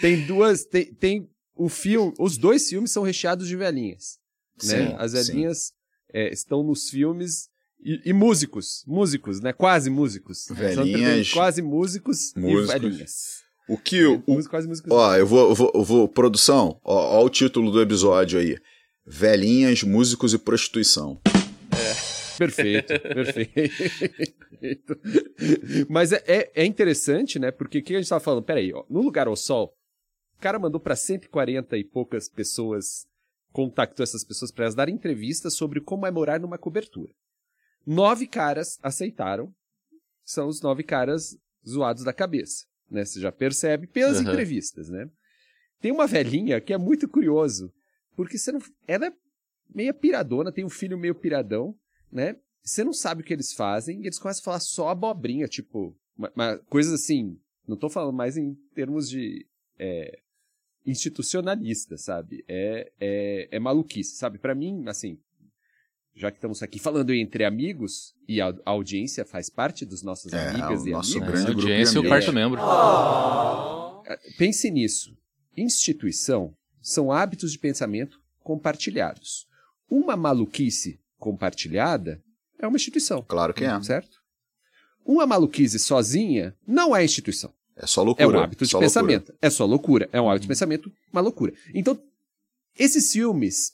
[0.00, 0.64] Tem duas.
[0.64, 2.12] Tem, tem o filme.
[2.18, 4.18] Os dois filmes são recheados de velhinhas.
[4.62, 4.86] Né?
[4.88, 5.72] Sim, As velhinhas
[6.12, 7.48] é, estão nos filmes.
[7.84, 9.52] E, e músicos, músicos, né?
[9.52, 10.46] Quase músicos.
[10.50, 12.70] Velhinhas, quase músicos, músicos.
[12.74, 13.44] e velhinhas.
[13.68, 14.90] O que o, Músicos, quase músicos.
[14.92, 18.56] Ó, eu vou, eu vou, eu vou- produção, ó, ó o título do episódio aí.
[19.06, 21.20] Velhinhas, músicos e prostituição.
[22.38, 24.98] Perfeito, perfeito.
[25.88, 27.50] Mas é, é, é interessante, né?
[27.50, 28.42] Porque o que a gente tava falando?
[28.44, 29.74] Peraí, ó, no lugar ao sol,
[30.38, 33.06] o cara mandou para 140 e poucas pessoas,
[33.52, 37.12] contactou essas pessoas para elas darem entrevistas sobre como é morar numa cobertura.
[37.86, 39.54] Nove caras aceitaram,
[40.24, 43.04] são os nove caras zoados da cabeça, né?
[43.04, 44.22] Você já percebe pelas Uhum.
[44.22, 45.08] entrevistas, né?
[45.80, 47.72] Tem uma velhinha que é muito curioso,
[48.16, 49.12] porque você não, ela é
[49.74, 51.74] meia piradona, tem um filho meio piradão,
[52.10, 52.36] né?
[52.62, 55.94] Você não sabe o que eles fazem e eles começam a falar só abobrinha, tipo,
[56.16, 57.38] uma, uma- coisas assim.
[57.68, 59.46] Não tô falando mais em termos de
[59.78, 60.18] é,
[60.86, 62.44] institucionalista, sabe?
[62.48, 64.38] É, é, é maluquice, sabe?
[64.38, 65.18] Pra mim, assim,
[66.14, 70.48] já que estamos aqui falando entre amigos, e a, audiência faz parte dos nossos É,
[70.50, 72.08] amigas o e nosso amigos, grande a grupo de audiência e o amigos.
[72.24, 72.60] quarto membro.
[74.38, 75.16] pense nisso.
[75.56, 79.46] Instituição são hábitos de pensamento compartilhados.
[79.88, 82.22] Uma maluquice compartilhada
[82.58, 83.82] é uma instituição, Claro que é.
[83.82, 84.22] certo?
[85.04, 87.52] Uma maluquice sozinha não é instituição.
[87.76, 88.38] É só É loucura.
[88.38, 88.88] um hábito de só loucura.
[88.88, 89.34] pensamento.
[89.42, 90.08] É só loucura.
[90.12, 91.52] É um hábito de pensamento, uma loucura.
[91.74, 91.98] Então,
[92.78, 93.72] esses filmes,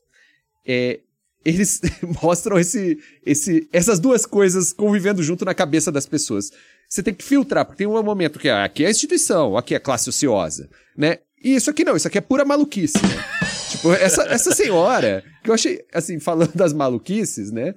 [0.66, 1.00] é,
[1.44, 1.80] eles
[2.22, 6.50] mostram esse, esse, essas duas coisas convivendo junto na cabeça das pessoas.
[6.88, 9.74] Você tem que filtrar, porque tem um momento que ah, aqui é a instituição, aqui
[9.74, 11.18] é a classe ociosa, né?
[11.42, 13.24] E isso aqui não, isso aqui é pura maluquice, né?
[13.70, 17.74] tipo, essa, essa senhora, que eu achei, assim, falando das maluquices, né?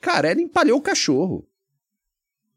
[0.00, 1.46] Cara, ela empalhou o cachorro.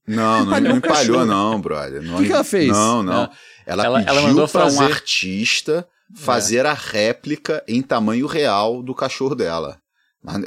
[0.08, 2.02] Não, não, Empalhou não o empalhou, não, brother.
[2.02, 2.68] Não- Que que ela fez?
[2.70, 3.30] Não, não.
[3.66, 8.84] Ela, Ela- ela pediu mandou pra um fazer- artista fazer a réplica em tamanho real
[8.84, 9.78] do cachorro dela.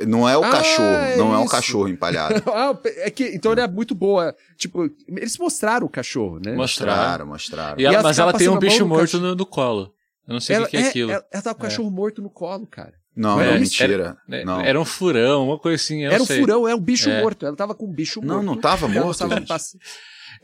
[0.06, 1.50] Não é o Ah, cachorro, é não é o isso.
[1.50, 2.40] cachorro empalhado.
[2.46, 4.34] Ah, é que, então ele é muito boa.
[4.56, 6.52] Tipo, eles mostraram o cachorro, né?
[6.54, 7.26] Mostraram.
[7.26, 7.78] Mostraram.
[7.80, 9.92] E ela- ela mas ela tem um bicho morto no, no colo.
[10.28, 11.10] Eu não sei o ela, que, que é aquilo.
[11.10, 12.94] Ela, ela tava com o cachorro morto no colo, cara.
[13.16, 14.16] Não, Não não, era mentira.
[14.30, 14.60] É, não.
[14.60, 16.02] Era um furão, uma coisa assim.
[16.04, 16.40] eu Era um sei.
[16.40, 17.20] furão, era um bicho É.
[17.20, 17.44] morto.
[17.46, 18.46] Ela tava com um bicho Não, morto.
[18.46, 19.18] não tava Ela morto,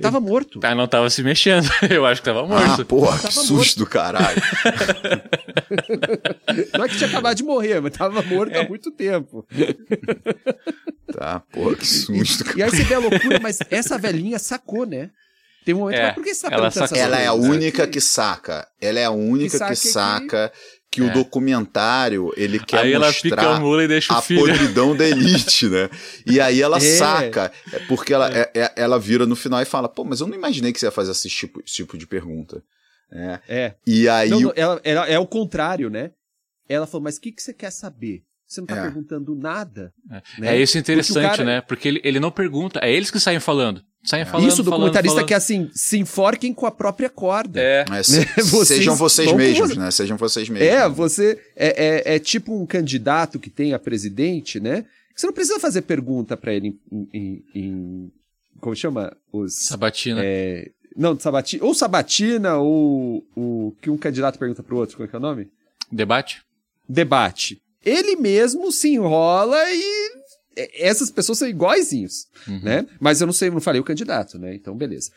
[0.00, 0.60] Tava, morto.
[0.62, 1.68] Ah, não tava se mexendo.
[1.90, 2.84] Eu acho que tava Ah, morto.
[2.84, 4.40] porra, que susto do caralho.
[6.76, 8.60] Não é que tinha acabado de morrer, mas tava morto É.
[8.60, 9.46] há muito tempo.
[11.12, 12.56] Tá, porra, que susto.
[12.56, 15.10] E aí você vê a loucura, mas essa velhinha sacou, né?
[15.64, 16.70] Tem um momento, É, mas por que você tá ela.
[16.96, 18.66] Ela é a única que saca.
[18.80, 20.52] Ela é a única saca que que- saca
[20.90, 21.12] que o É.
[21.12, 24.40] documentário ele quer Aí ela pica a mostrar e o a filho.
[24.40, 25.88] podridão da elite, né?
[26.26, 26.80] E aí ela É.
[26.80, 30.26] saca, é porque ela, é- é- ela vira no final e fala, pô, mas eu
[30.26, 32.62] não imaginei que você ia fazer esse tipo, esse tipo de pergunta.
[33.12, 33.40] É.
[33.48, 33.74] É.
[33.86, 36.10] E aí, Não, não, ela, ela- é o contrário, né?
[36.68, 38.22] Ela falou, mas o que, que você quer saber?
[38.50, 38.82] Você não tá É.
[38.82, 39.92] perguntando nada.
[40.10, 40.56] É, né?
[40.56, 41.60] é isso interessante, Porque cara- né?
[41.60, 43.80] Porque ele, ele não pergunta, é eles que saem falando.
[44.02, 45.28] Saem falando, Isso, o falando, documentarista falando.
[45.28, 47.60] que é assim, se enforquem com a própria corda.
[47.60, 47.84] É.
[47.92, 49.78] é, se- Vocês sejam vocês mesmos, você.
[49.78, 49.90] né?
[49.92, 50.68] Sejam vocês mesmos.
[50.68, 54.84] É, você é, é, é tipo um candidato que tem a presidente, né?
[55.14, 58.12] Você não precisa fazer pergunta pra ele em, em- em-
[58.58, 60.22] como chama os Sabatina.
[60.24, 65.08] é, não Sabatina ou Sabatina ou o que um candidato pergunta pro outro, qual é,
[65.08, 65.48] que é o nome?
[65.92, 66.42] Debate?
[66.88, 67.60] Debate.
[67.84, 70.20] Ele mesmo se enrola e
[70.56, 72.60] é, essas pessoas são iguaizinhos, Uhum.
[72.62, 72.86] né?
[73.00, 74.54] Mas eu não sei, eu não falei o candidato, né?
[74.54, 75.10] Então, beleza.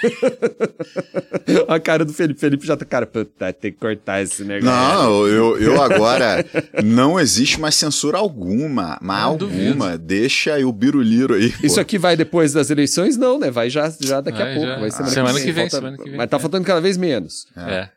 [1.68, 2.38] a cara do Felipe.
[2.40, 4.74] Felipe já tá, cara, puta, tem que cortar esse negócio.
[4.74, 6.44] Não, eu, eu agora
[6.84, 9.98] não existe mais censura alguma, mas Não alguma.
[9.98, 11.50] Deixa aí o biruliro aí.
[11.52, 11.66] pô.
[11.66, 13.16] Isso aqui vai depois das eleições?
[13.16, 13.50] Não, né?
[13.50, 14.68] Vai já, já daqui Vai a pouco.
[14.68, 14.78] já.
[14.78, 15.64] Vai semana, Semana que que vem.
[15.70, 16.16] Falta- semana que vem.
[16.16, 16.40] Mas tá É.
[16.40, 17.46] faltando cada vez menos.
[17.56, 17.88] É.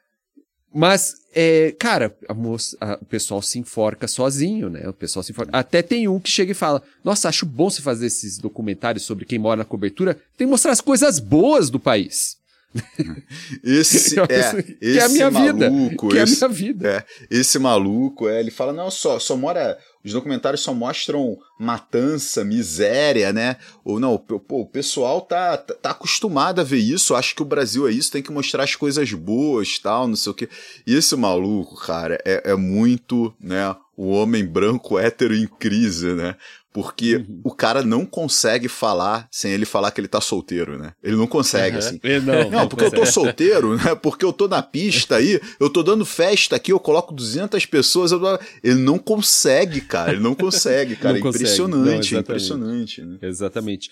[0.76, 4.88] Mas, é, cara, a moça, a- o pessoal se enforca sozinho, né?
[4.90, 5.58] O pessoal se enforca.
[5.58, 9.24] Até tem um que chega e fala: Nossa, acho bom você fazer esses documentários sobre
[9.26, 10.16] quem mora na cobertura.
[10.38, 12.36] Tem que mostrar as coisas boas do país.
[13.64, 15.70] Esse, é, que é a esse minha vida.
[15.72, 16.90] maluco, Que é a esse- minha vida.
[16.90, 17.06] É,
[17.38, 19.78] esse maluco, é, ele fala, não, só, só mora.
[20.06, 23.58] Os documentários só mostram matança, miséria, né?
[23.84, 27.46] Ou não, pô, o pessoal tá, tá, tá acostumado a ver isso, acho que o
[27.46, 30.48] Brasil é isso, tem que mostrar as coisas boas tal, não sei o quê.
[30.86, 33.76] E esse maluco, cara, é, é muito, né?
[33.98, 36.36] O homem branco hétero em crise, né?
[36.76, 37.40] Porque Uhum.
[37.46, 40.92] o cara não consegue falar sem ele falar que ele tá solteiro, né?
[41.02, 41.80] Ele não consegue, Uhum.
[41.80, 42.00] assim.
[42.26, 43.96] Não, Não, porque eu tô solteiro, né?
[43.96, 48.12] Porque eu tô na pista aí, eu tô dando festa aqui, eu coloco 200 pessoas.
[48.12, 50.12] tô- Ele não consegue, cara.
[50.12, 51.14] Ele não consegue, cara.
[51.14, 51.44] Não é consegue.
[51.46, 53.18] impressionante, Não, é impressionante, né?
[53.22, 53.90] Exatamente.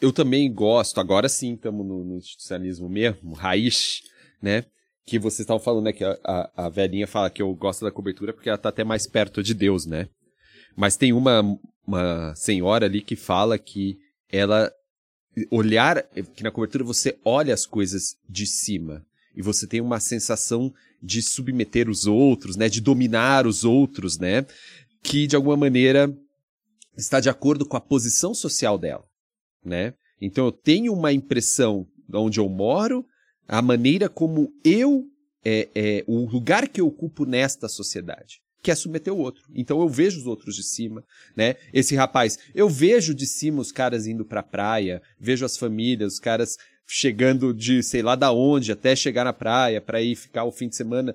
[0.00, 4.00] Eu também gosto, agora sim estamos no, no institucionalismo mesmo, raiz,
[4.42, 4.64] né?
[5.06, 5.92] Que vocês estavam falando, né?
[5.92, 8.82] Que a, a, a velhinha fala que eu gosto da cobertura porque ela tá até
[8.82, 10.08] mais perto de Deus, né?
[10.76, 11.44] Mas tem uma,
[11.86, 13.98] uma senhora ali que fala que
[14.30, 14.72] ela
[15.50, 16.02] olhar,
[16.34, 21.20] que na cobertura você olha as coisas de cima e você tem uma sensação de
[21.20, 22.68] submeter os outros, né?
[22.68, 24.46] De dominar os outros, né?
[25.02, 26.16] Que de alguma maneira
[26.96, 29.04] está de acordo com a posição social dela,
[29.64, 29.94] né?
[30.20, 33.04] Então eu tenho uma impressão de onde eu moro,
[33.46, 35.04] a maneira como eu
[35.44, 39.42] é, é o lugar que eu ocupo nesta sociedade, que submeter o outro.
[39.54, 41.04] Então eu vejo os outros de cima,
[41.36, 41.56] né?
[41.72, 46.18] Esse rapaz, eu vejo de cima os caras indo pra praia, vejo as famílias, os
[46.18, 50.52] caras chegando de sei lá da onde até chegar na praia para ir ficar o
[50.52, 51.14] fim de semana.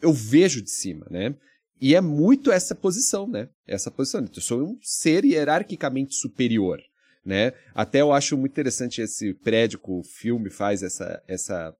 [0.00, 1.34] Eu vejo de cima, né?
[1.80, 3.48] E é muito essa posição, né?
[3.66, 4.24] Essa posição.
[4.24, 6.80] Eu sou um ser hierarquicamente superior,
[7.24, 7.52] né?
[7.74, 11.74] Até eu acho muito interessante esse prédio que o filme faz essa, essa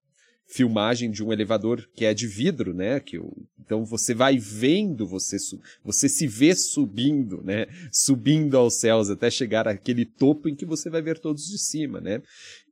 [0.47, 3.01] filmagem de um elevador que é de vidro, né?
[3.01, 3.21] Que,
[3.59, 5.37] então você vai vendo, você,
[5.85, 7.67] você se vê subindo, né?
[7.93, 12.01] Subindo aos céus até chegar àquele topo em que você vai ver todos de cima,
[12.01, 12.23] né?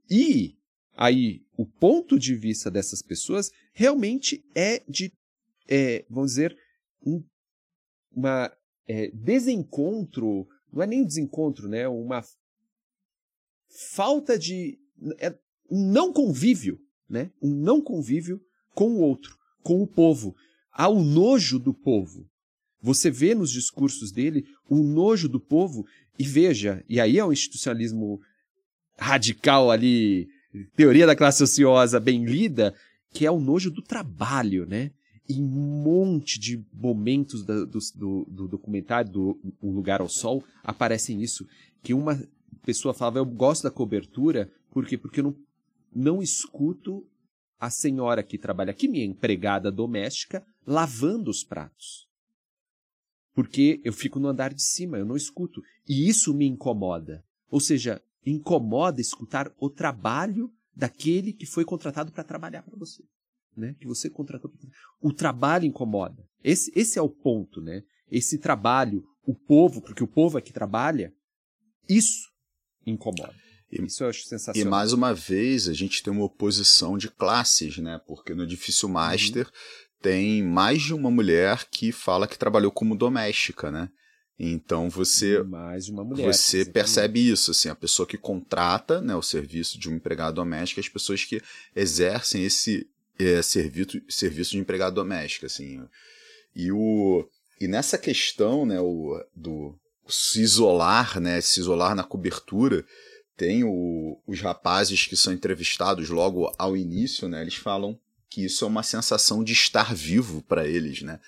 [0.09, 0.55] E
[0.97, 5.13] aí o ponto de vista dessas pessoas realmente é de,
[5.69, 6.57] é, vamos dizer,
[7.05, 7.23] um,
[8.13, 8.53] uma
[8.87, 11.89] é, desencontro, não é nem desencontro, né?
[11.89, 12.25] Uma
[13.91, 14.79] falta de
[15.19, 15.37] é,
[15.69, 17.31] um não convívio né?
[17.41, 18.41] Um não convívio
[18.75, 20.35] com o outro, com o povo.
[20.73, 22.29] Há o nojo do povo.
[22.83, 25.87] Você vê nos discursos dele o nojo do povo
[26.19, 28.21] e veja, e aí é um institucionalismo
[28.99, 30.29] radical ali,
[30.77, 32.75] teoria da classe ociosa bem lida,
[33.13, 34.91] que é o nojo do trabalho, né?
[35.29, 41.23] E um monte de momentos do, do, do documentário do Um Lugar ao Sol aparecem
[41.23, 41.47] isso.
[41.83, 42.23] Que uma
[42.65, 44.99] pessoa falava, eu gosto da cobertura, por quê?
[44.99, 45.37] Porque eu não
[45.95, 47.07] não escuto
[47.59, 52.09] a senhora que trabalha aqui, minha empregada doméstica, lavando os pratos.
[53.35, 55.61] Porque eu fico no andar de cima, eu não escuto.
[55.89, 57.25] E isso me incomoda.
[57.51, 63.03] Ou seja, incomoda escutar o trabalho daquele que foi contratado para trabalhar para você.
[63.57, 63.75] Né?
[63.81, 64.53] Que você contratou.
[65.01, 66.25] O trabalho incomoda.
[66.43, 67.83] Esse, esse é o ponto, né?
[68.11, 71.13] Esse trabalho, o povo, porque o povo é que trabalha,
[71.89, 72.31] isso
[72.87, 73.35] incomoda.
[73.71, 74.67] E, Isso eu acho sensacional.
[74.67, 78.01] E mais uma vez, a gente tem uma oposição de classes, né?
[78.07, 78.95] Porque no Edifício uhum.
[78.95, 79.53] Master uhum.
[80.01, 83.89] tem mais de uma mulher que fala que trabalhou como doméstica, né?
[84.39, 85.43] Então você
[86.05, 90.35] mulher, você percebe isso, assim, a pessoa que contrata, né, o serviço de um empregado
[90.35, 91.41] doméstico, as pessoas que
[91.75, 95.81] exercem esse é, serviço, serviço de empregado doméstico, assim.
[96.55, 97.25] E o
[97.61, 102.85] e nessa questão, né, o do se isolar, né, se isolar na cobertura,
[103.37, 107.43] tem o, os rapazes que são entrevistados logo ao início, né?
[107.43, 107.99] Eles falam
[108.31, 111.21] que isso é uma sensação de estar vivo para eles, né?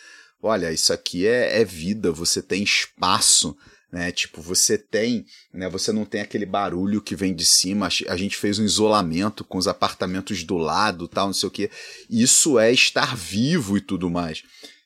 [0.42, 3.56] Olha, isso aqui é, é vida, você tem espaço,
[3.90, 4.12] né?
[4.12, 5.68] Tipo, você tem, né?
[5.68, 7.88] Você não tem aquele barulho que vem de cima.
[8.08, 11.70] A gente fez um isolamento com os apartamentos do lado, tal, não sei o que.
[12.08, 14.42] Isso é estar vivo e tudo mais.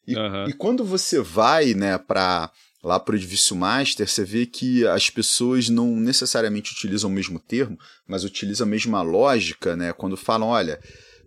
[0.06, 0.48] E, uhum.
[0.48, 2.50] e quando você vai, né, para
[2.82, 7.38] lá para o Edifício Master, você vê que as pessoas não necessariamente utilizam o mesmo
[7.38, 9.92] termo, mas utilizam a mesma lógica, né?
[9.92, 10.80] Quando falam, olha,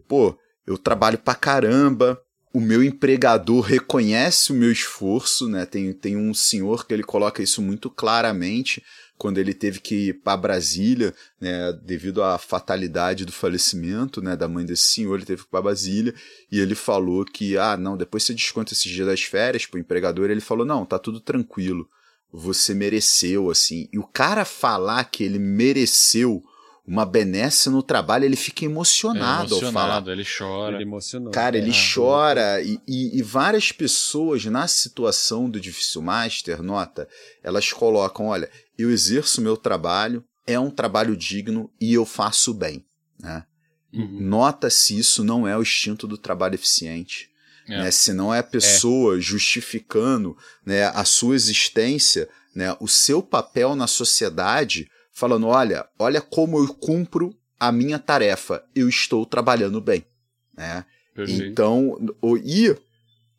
[0.08, 2.20] pô, eu trabalho pra caramba,
[2.54, 5.66] o meu empregador reconhece o meu esforço, né?
[5.66, 8.84] Tem, tem um senhor que ele coloca isso muito claramente
[9.18, 14.48] quando ele teve que ir para Brasília, né, devido à fatalidade do falecimento, né, da
[14.48, 16.14] mãe desse senhor, ele teve que ir para Brasília
[16.52, 20.30] e ele falou que, ah, não, depois você desconta esses dias das férias pro empregador,
[20.30, 21.88] ele falou, não, tá tudo tranquilo,
[22.32, 23.88] você mereceu, assim.
[23.94, 26.44] E o cara falar que ele mereceu
[26.86, 30.12] uma benesse no trabalho, ele fica emocionado, é emocionado ao falar.
[30.12, 30.76] Ele chora.
[30.76, 31.32] Ele emocionou.
[31.32, 31.94] Cara, ele é.
[31.94, 32.62] chora.
[32.62, 37.08] E, e, e, várias pessoas na situação do Difícil Master, nota,
[37.42, 42.86] elas colocam: olha, eu exerço meu trabalho, é um trabalho digno e eu faço bem.
[43.20, 43.46] Né?
[43.94, 44.18] Uhum.
[44.22, 47.30] Nota se isso não é o instinto do trabalho eficiente.
[47.68, 47.84] É.
[47.84, 47.92] Né?
[47.92, 49.22] Se não é a pessoa é.
[49.22, 56.60] justificando né, a sua existência, né, o seu papel na sociedade, falando: olha, olha como
[56.60, 60.06] eu cumpro a minha tarefa, eu estou trabalhando bem.
[60.56, 60.86] Né?
[61.18, 61.98] Então,
[62.44, 62.76] e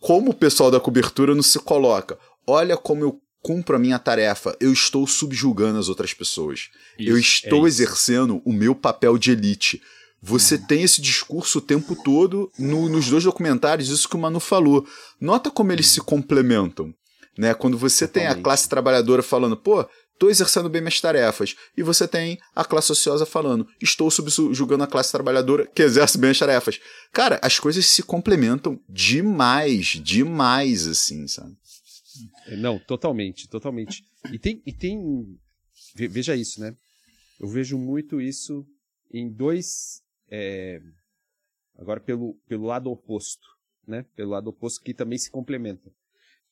[0.01, 2.19] como o pessoal da cobertura não se coloca?
[2.47, 6.71] Olha como eu cumpro a minha tarefa, eu estou subjugando as outras pessoas.
[6.99, 9.83] Isso, eu estou é exercendo o meu papel de elite.
[10.23, 10.67] Você uhum.
[10.67, 14.87] tem esse discurso o tempo todo no, nos dois documentários, isso que o Manu falou.
[15.21, 16.95] Nota como eles se complementam.
[17.37, 17.53] Né?
[17.53, 18.33] Quando você Totalmente.
[18.33, 21.55] tem a classe trabalhadora falando, pô, estou exercendo bem minhas tarefas.
[21.77, 26.31] E você tem a classe ociosa falando, estou subjugando a classe trabalhadora que exerce bem
[26.31, 26.81] as tarefas.
[27.13, 31.55] Cara, as coisas se complementam demais, demais, assim, sabe?
[32.47, 34.05] É, não, totalmente, totalmente.
[34.33, 35.39] E tem, e tem.
[35.95, 36.77] Veja isso, né?
[37.41, 38.67] Eu vejo muito isso
[39.13, 40.03] em dois.
[40.31, 40.81] É,
[41.77, 43.47] agora, pelo, pelo lado oposto,
[43.87, 44.05] né?
[44.15, 45.91] Pelo lado oposto que também se complementa.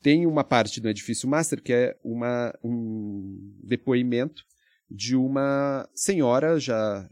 [0.00, 4.42] Tem uma parte do edifício master que é uma, um depoimento
[4.90, 7.08] de uma senhora já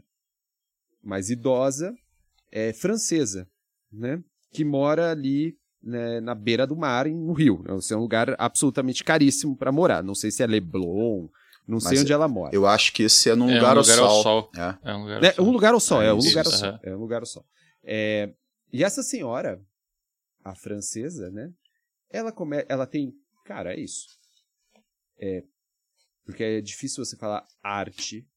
[1.01, 1.95] mais idosa,
[2.51, 3.49] é, francesa,
[3.91, 4.21] né?
[4.51, 7.63] Que mora ali né, na beira do mar, no Rio.
[7.67, 10.03] É um lugar absolutamente caríssimo para morar.
[10.03, 11.27] Não sei se é Leblon,
[11.67, 12.55] não Mas sei onde ela mora.
[12.55, 14.23] Eu acho que esse é num é lugar, um lugar ao, sol.
[14.23, 14.51] sol.
[14.55, 14.91] É.
[14.91, 14.95] é.
[14.95, 15.45] um lugar ao é, sol.
[15.45, 16.79] Um lugar ao sol, é, é um lugar ao sol.
[16.83, 17.45] É um lugar ao sol.
[17.83, 18.33] É,
[18.71, 19.61] e essa senhora,
[20.43, 21.51] a francesa, né?
[22.09, 23.13] Ela come, ela tem,
[23.45, 24.07] cara, é isso.
[25.19, 25.43] É,
[26.25, 28.27] porque é difícil você falar arte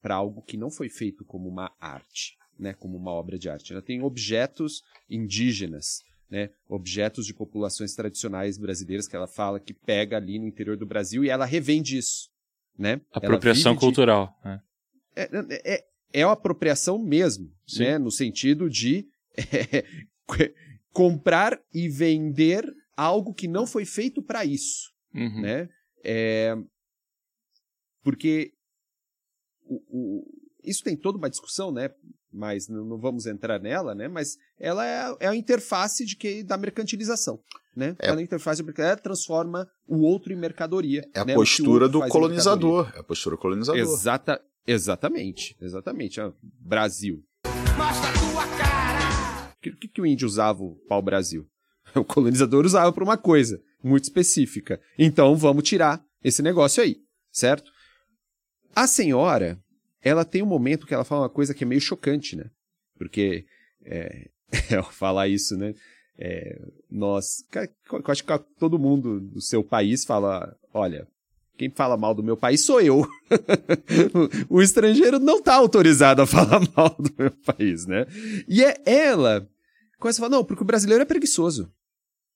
[0.00, 3.72] para algo que não foi feito como uma arte, né, como uma obra de arte.
[3.72, 10.16] Ela tem objetos indígenas, né, objetos de populações tradicionais brasileiras que ela fala que pega
[10.16, 12.30] ali no interior do Brasil e ela revende isso,
[12.78, 13.00] né?
[13.12, 14.32] Apropriação cultural.
[14.42, 14.48] De...
[14.48, 14.62] Né?
[15.16, 17.80] É, é, é, é a apropriação mesmo, Sim.
[17.80, 19.84] né, no sentido de é,
[20.92, 22.64] comprar e vender
[22.96, 25.40] algo que não foi feito para isso, uhum.
[25.40, 25.68] né?
[26.04, 26.54] É,
[28.02, 28.52] porque
[29.62, 31.90] o, o, isso tem toda uma discussão, né?
[32.32, 34.08] Mas não, não vamos entrar nela, né?
[34.08, 37.40] Mas ela é, é a interface de que da mercantilização,
[37.74, 37.96] né?
[37.98, 38.08] É.
[38.08, 41.04] Ela é a interface ela transforma o outro em mercadoria.
[41.14, 41.34] É a né?
[41.34, 42.92] postura do colonizador.
[42.94, 43.80] É a postura do colonizador.
[43.80, 46.20] Exata, exatamente, exatamente.
[46.20, 47.22] Ah, Brasil.
[47.76, 49.52] Mostra tua cara!
[49.56, 51.46] O que, que, que o índio usava o pau-brasil?
[51.92, 54.80] O colonizador usava para uma coisa muito específica.
[54.96, 56.98] Então vamos tirar esse negócio aí,
[57.32, 57.70] certo?
[58.74, 59.58] A senhora,
[60.02, 62.46] ela tem um momento que ela fala uma coisa que é meio chocante, né?
[62.98, 63.44] Porque,
[63.84, 64.28] é,
[64.76, 65.74] ao falar isso, né?
[66.18, 71.06] É, nós, eu acho que todo mundo do seu país fala, olha,
[71.56, 73.06] quem fala mal do meu país sou eu.
[74.48, 78.06] o estrangeiro não está autorizado a falar mal do meu país, né?
[78.48, 79.48] E é ela
[79.98, 81.70] começa a falar, não, porque o brasileiro é preguiçoso,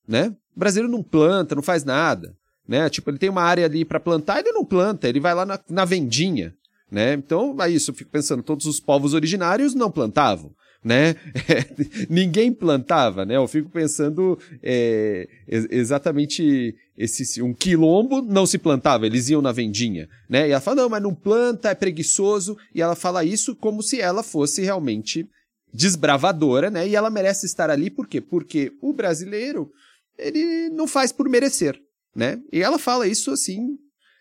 [0.06, 0.34] né?
[0.54, 2.36] O brasileiro não planta, não faz nada
[2.66, 2.88] né?
[2.88, 5.60] Tipo, ele tem uma área ali para plantar, ele não planta, ele vai lá na,
[5.68, 6.54] na vendinha,
[6.94, 7.14] né?
[7.14, 11.16] Então, é isso, eu fico pensando, todos os povos originários não plantavam, né?
[12.08, 13.34] ninguém plantava, né?
[13.34, 20.08] Eu fico pensando é, exatamente esse um quilombo não se plantava, eles iam na vendinha,
[20.30, 20.46] né?
[20.46, 24.00] E ela fala não, mas não planta, é preguiçoso, e ela fala isso como se
[24.00, 25.28] ela fosse realmente
[25.72, 26.86] desbravadora, né?
[26.86, 28.20] E ela merece estar ali por quê?
[28.20, 29.68] Porque o brasileiro
[30.16, 31.76] ele não faz por merecer,
[32.14, 32.40] né?
[32.52, 33.76] E ela fala isso assim,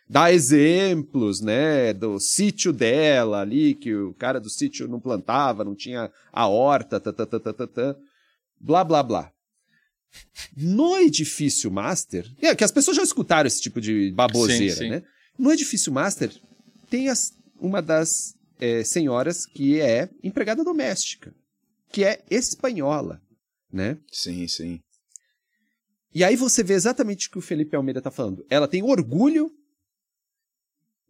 [0.10, 5.76] dá exemplos, né, do sítio dela ali, que o cara do sítio não plantava, não
[5.76, 7.96] tinha a horta, tá, tá, tá, tá, tá, tá
[8.60, 9.32] blá, blá, blá.
[10.56, 14.90] No edifício master, é que as pessoas já escutaram esse tipo de baboseira, sim, sim.
[14.90, 15.04] né?
[15.38, 16.32] No edifício master
[16.90, 21.34] tem as, uma das é, senhoras que é empregada doméstica,
[21.92, 23.20] que é espanhola,
[23.72, 23.98] né?
[24.12, 24.80] Sim, sim.
[26.14, 28.46] E aí você vê exatamente o que o Felipe Almeida está falando.
[28.48, 29.52] Ela tem orgulho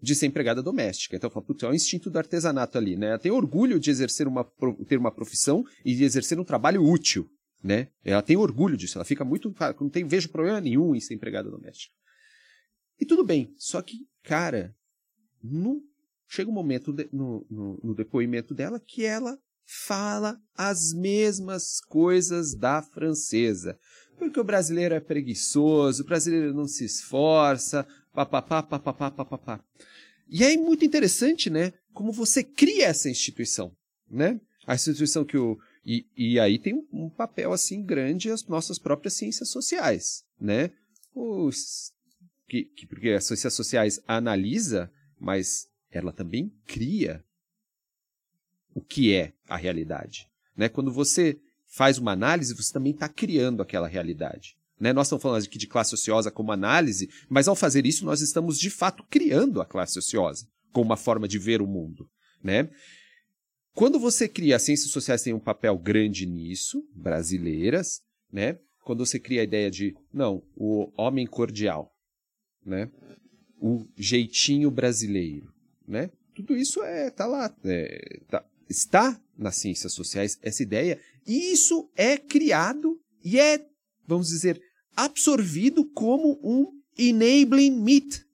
[0.03, 1.15] de ser empregada doméstica.
[1.15, 3.07] Então, fala, é um instinto do artesanato ali, né?
[3.07, 4.43] Ela tem orgulho de exercer uma,
[4.85, 7.25] ter uma profissão e de exercer um trabalho útil,
[7.63, 7.87] né?
[8.03, 8.97] Ela tem orgulho disso.
[8.97, 11.95] Ela fica muito, não tem vejo problema nenhum em ser empregada doméstica.
[12.99, 14.75] E tudo bem, só que, cara,
[15.41, 15.81] no,
[16.27, 22.53] chega um momento de, no, no, no depoimento dela que ela fala as mesmas coisas
[22.53, 23.79] da francesa.
[24.17, 29.63] Porque o brasileiro é preguiçoso, o brasileiro não se esforça, papapá, papapá, papapá.
[30.33, 31.71] E é muito interessante, né?
[31.93, 33.71] Como você cria essa instituição,
[34.09, 34.41] né?
[34.65, 35.59] A instituição que o...
[35.85, 40.71] E, e aí tem um papel, assim, grande as nossas próprias ciências sociais, né?
[41.13, 41.93] Os,
[42.47, 47.23] que, que, porque as ciências sociais analisa, mas ela também cria
[48.73, 50.27] o que é a realidade.
[50.57, 50.67] Né?
[50.67, 54.57] Quando você faz uma análise, você também está criando aquela realidade.
[54.79, 54.91] Né?
[54.93, 58.57] Nós estamos falando aqui de classe ociosa como análise, mas ao fazer isso, nós estamos
[58.57, 62.09] de fato criando a classe ociosa como uma forma de ver o mundo.
[62.43, 62.69] Né?
[63.73, 68.01] Quando você cria, as ciências sociais têm um papel grande nisso, brasileiras,
[68.31, 68.57] né?
[68.83, 71.91] quando você cria a ideia de, não, o homem cordial,
[72.65, 72.89] né?
[73.61, 75.53] o jeitinho brasileiro,
[75.87, 76.09] né?
[76.35, 81.89] tudo isso é, tá lá, é, tá, está nas ciências sociais essa ideia e isso
[81.95, 83.65] é criado e é,
[84.07, 84.61] vamos dizer,
[84.95, 88.25] absorvido como um enabling myth.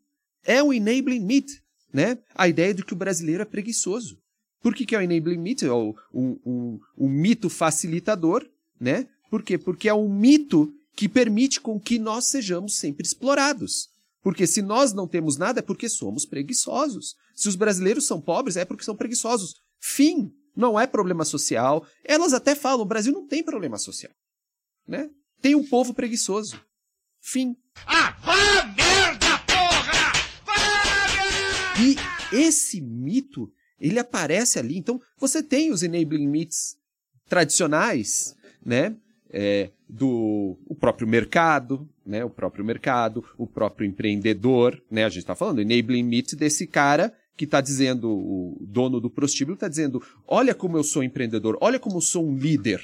[0.44, 1.62] É um enabling myth,
[1.94, 2.18] né?
[2.36, 4.18] A ideia de que o brasileiro é preguiçoso.
[4.62, 5.64] Por que, que é o enabling myth?
[5.64, 8.48] É o, um, um, um mito facilitador,
[8.80, 9.08] né?
[9.30, 9.58] Por quê?
[9.58, 13.90] Porque é um mito que permite com que nós sejamos sempre explorados.
[14.22, 17.16] Porque se nós não temos nada é porque somos preguiçosos.
[17.34, 19.56] Se os brasileiros são pobres é porque são preguiçosos.
[19.80, 21.86] Fim não é problema social.
[22.04, 24.12] Elas até falam, o Brasil não tem problema social.
[24.86, 25.10] Né?
[25.42, 26.60] Tem um povo preguiçoso.
[27.22, 27.56] Fim.
[27.86, 30.14] Ah, vá merda, porra!
[30.46, 30.56] Vá
[31.16, 32.34] merda!
[32.34, 34.78] E esse mito, ele aparece ali.
[34.78, 36.78] Então, você tem os enabling myths
[37.28, 38.36] tradicionais,
[38.66, 38.96] né?
[39.32, 42.26] É, do o próprio mercado, né?
[42.26, 45.06] O próprio mercado, o próprio empreendedor, né?
[45.06, 49.54] A gente está falando enabling myth desse cara que está dizendo, o dono do prostíbulo
[49.54, 52.82] está dizendo: olha como eu sou empreendedor, olha como eu sou um líder,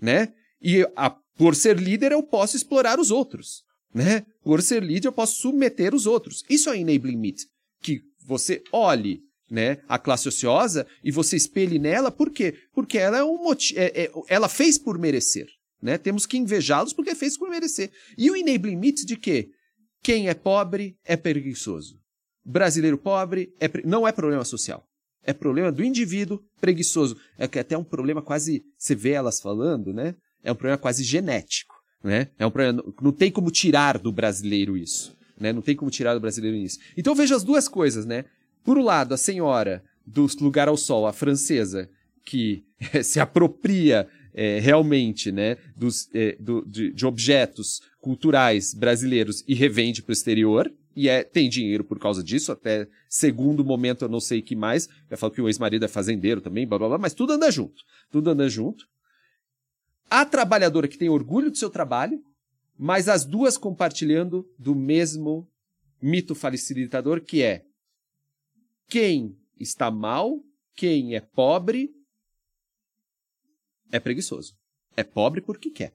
[0.00, 0.32] né?
[0.60, 3.62] E a, por ser líder eu posso explorar os outros,
[3.94, 4.24] né?
[4.42, 6.44] Por ser líder eu posso submeter os outros.
[6.48, 7.42] Isso é enabling meet,
[7.80, 9.20] que você olhe
[9.50, 12.54] né, a classe ociosa e você espelhe nela, por quê?
[12.72, 15.46] Porque ela é um motivo, é, é, ela fez por merecer,
[15.80, 15.98] né?
[15.98, 17.90] Temos que invejá-los porque fez por merecer.
[18.16, 19.50] E o enabling myths de que
[20.02, 22.00] quem é pobre é preguiçoso.
[22.44, 23.82] Brasileiro pobre é pre...
[23.86, 24.84] não é problema social.
[25.22, 27.16] É problema do indivíduo preguiçoso.
[27.38, 30.16] É que até um problema quase, você vê elas falando, né?
[30.42, 32.28] É um problema quase genético, né?
[32.38, 35.52] É um problema, não tem como tirar do brasileiro isso, né?
[35.52, 36.78] Não tem como tirar do brasileiro isso.
[36.96, 38.24] Então veja as duas coisas, né?
[38.64, 41.88] Por um lado, a senhora do Lugar ao Sol, a francesa,
[42.24, 42.64] que
[43.02, 50.02] se apropria é, realmente né, dos, é, do, de, de, objetos culturais brasileiros e revende
[50.02, 54.20] para o exterior, e é, tem dinheiro por causa disso, até segundo momento eu não
[54.20, 57.14] sei que mais, eu falo que o ex-marido é fazendeiro também, blá blá blá, mas
[57.14, 58.84] tudo anda junto, tudo anda junto.
[60.14, 62.22] A trabalhadora que tem orgulho do seu trabalho,
[62.78, 65.50] mas as duas compartilhando do mesmo
[66.02, 67.64] mito facilitador que é
[68.88, 70.38] quem está mal,
[70.76, 71.94] quem é pobre,
[73.90, 74.54] é preguiçoso.
[74.94, 75.94] É pobre porque quer,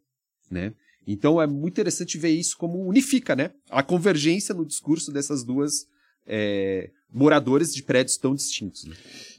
[0.49, 0.73] né?
[1.05, 3.53] Então é muito interessante ver isso como unifica, né?
[3.69, 5.85] A convergência no discurso dessas duas
[6.25, 8.83] é, moradores de prédios tão distintos.
[8.83, 8.95] Né?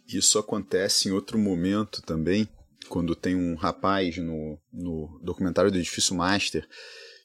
[0.07, 2.49] Isso acontece em outro momento também,
[2.89, 6.66] quando tem um rapaz no, no documentário do Edifício Master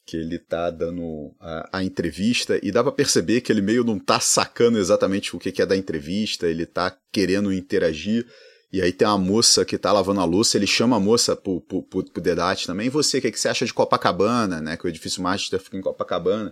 [0.05, 3.97] que ele tá dando a, a entrevista e dá para perceber que ele meio não
[3.97, 8.27] tá sacando exatamente o que, que é da entrevista, ele tá querendo interagir.
[8.71, 11.61] E aí tem uma moça que tá lavando a louça, ele chama a moça pro,
[11.61, 12.87] pro, pro, pro Dedate também.
[12.87, 14.75] E você, o que, que você acha de Copacabana, né?
[14.75, 16.51] Que o edifício Master fica em Copacabana.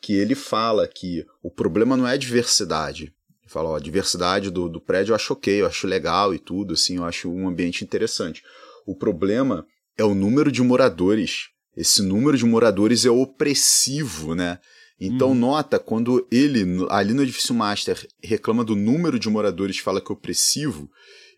[0.00, 3.14] Que ele fala que o problema não é a diversidade.
[3.50, 6.74] Fala, ó, a diversidade do, do prédio eu acho ok, eu acho legal e tudo,
[6.74, 8.42] assim, eu acho um ambiente interessante.
[8.86, 9.66] O problema
[9.98, 14.58] é o número de moradores esse número de moradores é opressivo, né?
[15.00, 15.34] Então, hum.
[15.34, 20.14] nota, quando ele, ali no edifício Master, reclama do número de moradores fala que é
[20.14, 20.90] opressivo,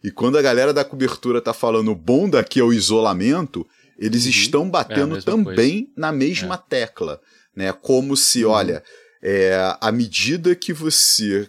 [0.03, 3.65] e quando a galera da cobertura tá falando bom daqui é o isolamento,
[3.97, 4.31] eles uhum.
[4.31, 5.93] estão batendo é também coisa.
[5.97, 6.69] na mesma é.
[6.69, 7.21] tecla,
[7.55, 7.73] né?
[7.73, 8.51] Como se, uhum.
[8.51, 8.83] olha,
[9.23, 11.49] é, à medida que você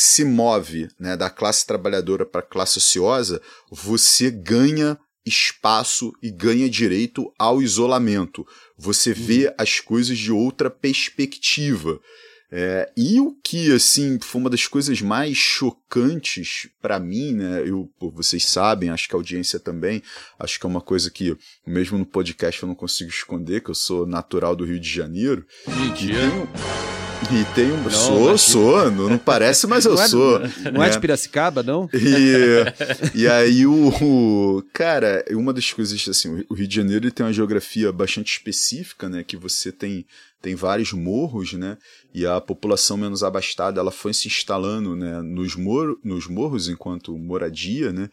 [0.00, 3.40] se move né, da classe trabalhadora para a classe ociosa,
[3.70, 8.46] você ganha espaço e ganha direito ao isolamento.
[8.76, 9.16] Você uhum.
[9.16, 12.00] vê as coisas de outra perspectiva.
[12.56, 17.62] É, e o que, assim, foi uma das coisas mais chocantes para mim, né?
[17.66, 20.00] Eu, vocês sabem, acho que a audiência também,
[20.38, 21.36] acho que é uma coisa que,
[21.66, 25.44] mesmo no podcast, eu não consigo esconder, que eu sou natural do Rio de Janeiro.
[25.66, 26.20] Mentira.
[27.32, 27.82] E tem um.
[27.82, 28.38] Não, sou, imagina.
[28.38, 30.40] sou, não, não, parece, mas eu não é, sou.
[30.72, 31.88] Não é, é de Piracicaba, não?
[31.92, 37.24] E, e aí o, o, Cara, uma das coisas, assim, o Rio de Janeiro tem
[37.24, 39.24] uma geografia bastante específica, né?
[39.24, 40.06] Que você tem,
[40.42, 41.78] tem vários morros, né?
[42.14, 47.16] E a população menos abastada ela foi se instalando né, nos, mor nos morros enquanto
[47.16, 48.08] moradia, né?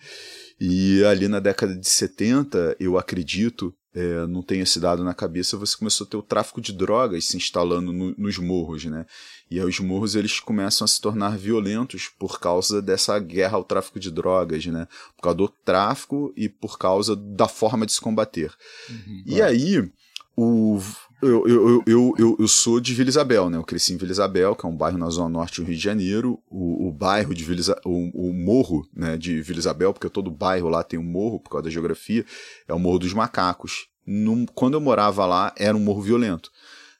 [0.60, 5.58] E ali na década de 70, eu acredito, é, não tenho esse dado na cabeça,
[5.58, 9.06] você começou a ter o tráfico de drogas se instalando no, nos morros, né?
[9.50, 13.66] E aí os morros eles começam a se tornar violentos por causa dessa guerra ao
[13.66, 14.88] tráfico de drogas, né?
[15.18, 18.54] Por causa do tráfico e por causa da forma de se combater.
[18.90, 19.92] Uhum, e aí
[20.38, 20.82] o
[21.22, 23.58] eu, eu, eu, eu, eu sou de Vila Isabel, né?
[23.58, 25.82] Eu cresci em Vila Isabel, que é um bairro na zona norte do Rio de
[25.82, 26.42] Janeiro.
[26.50, 30.70] O, o bairro de Vila o, o morro né, de Vila Isabel, porque todo bairro
[30.70, 32.26] lá tem um morro por causa da geografia,
[32.68, 33.88] é o Morro dos Macacos.
[34.06, 36.52] Num, quando eu morava lá, era um morro violento.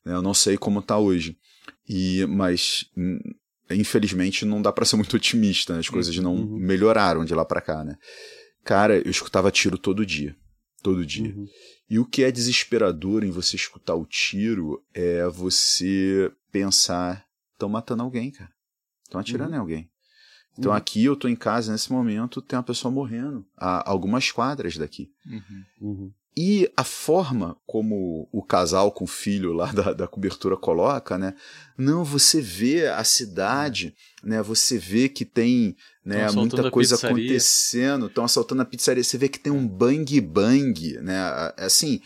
[0.06, 0.14] Né?
[0.14, 1.38] Eu não sei como está hoje.
[1.90, 3.20] E, mas hum,
[3.70, 5.80] infelizmente não dá para ser muito otimista, né?
[5.80, 6.58] as coisas não uhum.
[6.58, 7.96] melhoraram de lá para cá, né?
[8.64, 10.36] Cara, eu escutava tiro todo dia
[10.82, 11.34] todo dia.
[11.36, 11.48] Uhum.
[11.92, 18.02] E o que é desesperador em você escutar o tiro é você pensar: estão matando
[18.02, 18.50] alguém, cara.
[19.04, 19.56] Estão atirando uhum.
[19.58, 19.92] em alguém.
[20.58, 20.78] Então uhum.
[20.78, 25.12] aqui eu tô em casa nesse momento, tem uma pessoa morrendo a algumas quadras daqui.
[25.82, 26.14] Uhum.
[26.36, 31.34] E a forma como o casal com o filho lá da, da cobertura coloca, né?
[31.78, 34.42] Não, você vê a cidade, né?
[34.42, 35.76] Você vê que tem
[36.06, 40.98] né, muita coisa acontecendo, estão assaltando a pizzaria, você vê que tem um bang bang,
[41.02, 41.18] né?
[41.58, 42.02] Assim,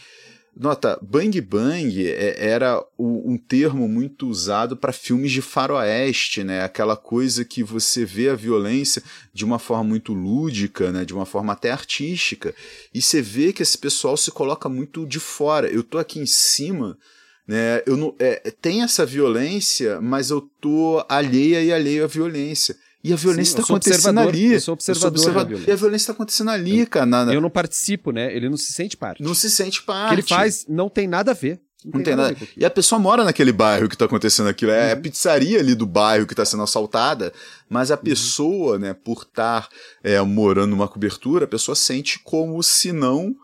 [0.57, 6.63] Nota, bang bang é, era um termo muito usado para filmes de faroeste, né?
[6.63, 9.03] Aquela coisa que você vê a violência
[9.33, 11.03] de uma forma muito lúdica, né?
[11.03, 12.55] De uma forma até artística.
[12.93, 15.67] E você vê que esse pessoal se coloca muito de fora.
[15.67, 16.97] Eu tô aqui em cima,
[17.45, 17.83] né?
[17.85, 22.77] Eu não, é, tem essa violência, mas eu tô alheia e alheio à violência.
[23.05, 24.53] E a violência está acontecendo ali.
[24.53, 25.17] Eu sou observador.
[25.17, 27.05] Eu sou observador e a violência está acontecendo ali, eu, cara.
[27.05, 28.35] Na, Eu não participo, né?
[28.35, 29.21] Ele não se sente parte.
[29.21, 30.05] Não se sente parte.
[30.05, 31.61] O que ele faz não tem nada a ver.
[31.85, 32.35] Não tem nada.
[32.57, 34.71] E a pessoa mora naquele bairro que tá acontecendo aquilo.
[34.71, 37.31] É a pizzaria ali do bairro que tá sendo assaltada,
[37.69, 39.69] mas a pessoa, né, por estar
[40.03, 43.35] é, morando numa cobertura, a pessoa sente como se não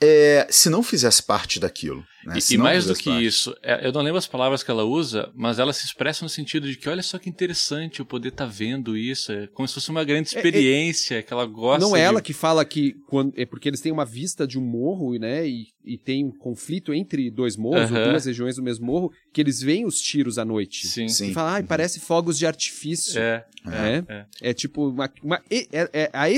[0.00, 2.04] é, se não fizesse parte daquilo.
[2.24, 2.38] Né?
[2.38, 3.24] E, Se e mais do que parte.
[3.24, 6.28] isso, é, eu não lembro as palavras que ela usa, mas ela se expressa no
[6.28, 9.74] sentido de que olha só que interessante eu poder estar vendo isso, é como se
[9.74, 11.80] fosse uma grande É, é- experiência que ela gosta.
[11.84, 14.58] Não é de- ela que fala que quando, é porque eles têm uma vista de
[14.58, 15.48] um morro, né?
[15.48, 18.10] E, e tem um conflito entre dois morros, ou Aham.
[18.10, 20.86] duas regiões do mesmo morro, que eles veem os tiros à noite.
[20.86, 21.08] Sim.
[21.08, 21.30] Sim.
[21.30, 23.18] E fala, ai, parece fogos de artifício.
[23.20, 24.04] É, né?
[24.08, 24.26] é.
[24.50, 26.36] É tipo uma, uma, é, é- a é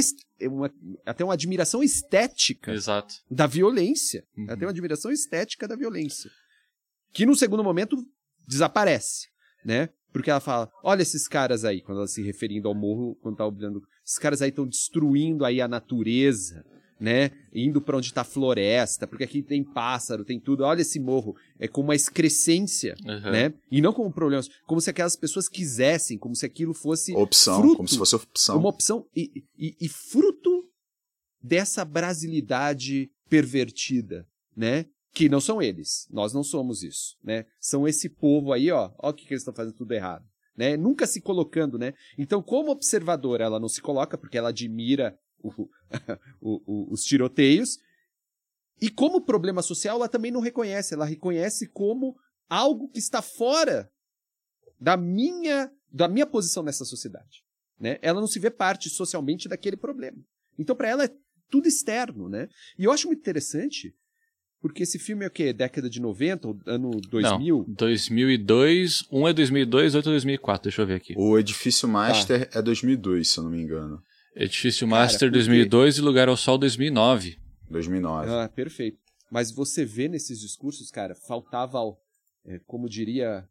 [0.49, 0.72] uma-
[1.07, 3.14] até uma admiração estética Exato.
[3.30, 4.24] da violência.
[4.36, 4.45] Uhum.
[4.49, 6.30] Ela tem uma admiração estética da violência.
[7.12, 7.97] Que no segundo momento
[8.47, 9.28] desaparece,
[9.64, 9.88] né?
[10.12, 13.47] Porque ela fala, olha esses caras aí, quando ela se referindo ao morro, quando tá
[13.47, 16.64] olhando, esses caras aí estão destruindo aí a natureza,
[17.01, 17.30] né?
[17.53, 20.64] Indo para onde tá a floresta, porque aqui tem pássaro, tem tudo.
[20.64, 23.30] Olha esse morro, é com uma excrescência, Uhum.
[23.32, 23.55] né?
[23.70, 27.76] E não como problemas, como se aquelas pessoas quisessem, como se aquilo fosse Opção, fruto
[27.78, 28.59] como se fosse opção.
[28.59, 30.64] uma opção e, e- e fruto
[31.42, 34.26] dessa brasilidade pervertida,
[34.57, 34.84] né?
[35.12, 37.44] Que não são eles, nós não somos isso, né?
[37.59, 40.24] São esse povo aí, ó, ó o que, que eles estão fazendo tudo errado,
[40.57, 40.76] né?
[40.76, 41.94] Nunca se colocando, né?
[42.18, 45.68] Então, como observadora, ela não se coloca porque ela admira o-
[46.41, 47.78] o- o- os tiroteios
[48.80, 52.16] e como problema social, ela também não reconhece, ela reconhece como
[52.49, 53.91] algo que está fora
[54.80, 57.43] da minha da minha posição nessa sociedade
[57.78, 57.99] né?
[58.03, 60.18] Ela não se vê parte socialmente daquele problema.
[60.59, 61.11] Então, para ela é
[61.51, 62.47] tudo externo, né?
[62.78, 63.95] E eu acho muito interessante,
[64.61, 65.51] porque esse filme é o quê?
[65.51, 67.64] Década de 90, ou ano 2000?
[67.66, 71.14] Não, 2002, um é 2002, outro é 2004, deixa eu ver aqui.
[71.16, 71.93] O Edifício Tá.
[71.93, 74.03] Master é 2002, se eu não me engano.
[74.35, 75.39] Edifício Cara, Master por quê?
[75.39, 77.39] 2002 e Lugar ao Sol 2009.
[77.68, 78.31] 2009.
[78.31, 78.99] Ah, perfeito.
[79.31, 82.01] Mas você vê nesses discursos, cara, faltava, ao-
[82.45, 83.45] é, como diria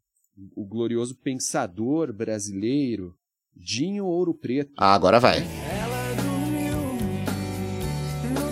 [0.56, 3.16] o glorioso pensador brasileiro,
[3.56, 4.72] Dinho Ouro Preto.
[4.78, 5.40] Ah, agora vai.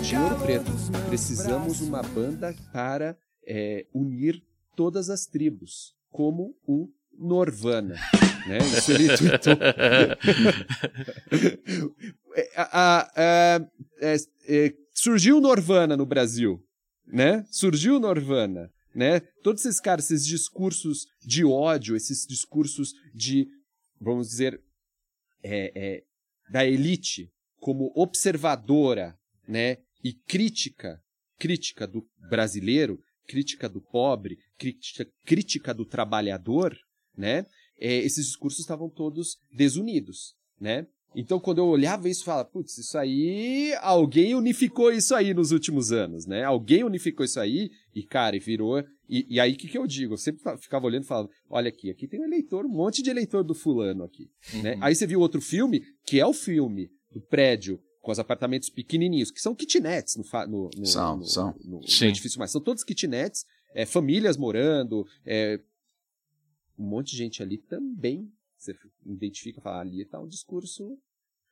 [0.02, 0.70] Dinho Ouro Preto.
[1.08, 3.16] Precisamos uma banda para
[3.46, 4.42] é, unir
[4.76, 7.96] todas as tribos, como o Norvana.
[8.46, 8.58] Né?
[8.58, 9.54] Isso ele tweetou.
[12.34, 13.60] É, a- a-
[14.00, 14.16] é,
[14.48, 16.62] é, surgiu Norvana no Brasil,
[17.06, 17.44] né?
[17.50, 19.20] Surgiu Norvana, né?
[19.42, 23.46] Todos esses caras, esses discursos de ódio, esses discursos de,
[24.00, 24.60] vamos dizer,
[25.42, 26.02] é, é,
[26.50, 29.16] da elite como observadora,
[29.46, 29.78] né?
[30.02, 31.00] E crítica,
[31.38, 36.76] crítica do brasileiro, crítica do pobre, crítica, crítica do trabalhador,
[37.18, 37.44] né?
[37.80, 40.86] É, esses discursos estavam todos desunidos, né?
[41.16, 45.90] Então, quando eu olhava isso, falava, putz, isso aí, alguém unificou isso aí nos últimos
[45.90, 46.44] anos, né?
[46.44, 48.84] Alguém unificou isso aí e, cara, e virou.
[49.08, 50.14] E, e aí, o que, que eu digo?
[50.14, 53.08] Eu sempre ficava olhando e falava, olha aqui, aqui tem um eleitor, um monte de
[53.10, 54.28] eleitor do fulano aqui,
[54.62, 54.76] né?
[54.82, 59.30] Aí você viu outro filme, que é o filme do prédio com os apartamentos pequenininhos,
[59.30, 61.54] que são kitnets no, no, no, São, no- são.
[61.64, 62.50] no- no edifício mais.
[62.50, 63.44] São todos kitnets,
[63.74, 65.58] é, famílias morando, é,
[66.78, 68.28] um monte de gente ali também.
[68.56, 68.74] Você
[69.06, 70.96] identifica, fala, ali está um discurso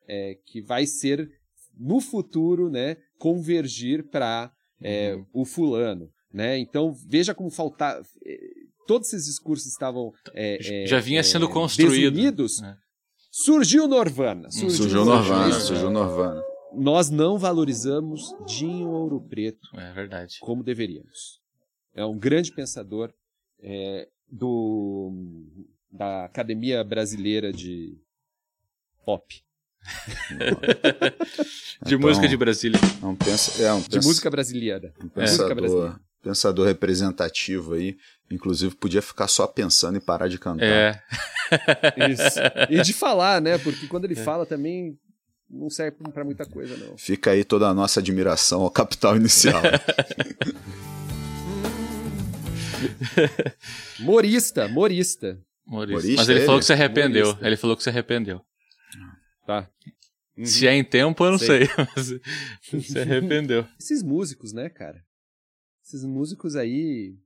[0.08, 1.28] é, que vai ser
[1.78, 4.50] no futuro, né, convergir para
[5.32, 6.58] o fulano, né?
[6.58, 8.38] Então veja como faltar é,
[8.86, 12.12] todos esses discursos estavam é, é, Já vinha é, sendo construído.
[12.12, 12.60] desunidos.
[12.60, 12.76] né?
[13.30, 14.50] Surgiu o Norvana.
[14.50, 15.52] Surgiu o Norvana.
[15.60, 16.42] Surgiu o Norvana.
[16.74, 20.36] Nós não valorizamos Dinho Ouro Preto É verdade.
[20.40, 21.40] como deveríamos.
[21.94, 23.12] É um grande pensador
[23.60, 25.12] é, do
[25.90, 27.96] da Academia Brasileira de
[29.04, 29.24] Pop,
[31.84, 32.80] De Então, música de Brasília.
[33.02, 34.92] É um, pensa, é um, de música brasileira.
[34.98, 36.00] um Música pensador, brasileira.
[36.22, 37.96] pensador representativo aí.
[38.30, 40.64] Inclusive, podia ficar só pensando e parar de cantar.
[40.64, 41.02] É.
[42.10, 42.40] Isso.
[42.70, 43.58] E de falar, né?
[43.58, 44.98] Porque quando ele fala também
[45.48, 46.98] não serve pra muita coisa, não.
[46.98, 49.62] Fica aí toda a nossa admiração ao capital inicial.
[54.00, 55.40] Morista, morista.
[55.66, 56.46] Humorista, Mas ele, ele?
[56.46, 57.24] falou que se arrependeu.
[57.24, 57.46] Humorista.
[57.46, 58.40] Ele falou que se arrependeu.
[59.46, 59.68] Tá.
[60.44, 61.66] Se é em tempo, eu não Sei.
[61.66, 62.20] sei.
[62.72, 63.66] Mas se arrependeu.
[63.80, 65.02] Esses músicos, né, cara?
[65.84, 67.16] Esses músicos aí.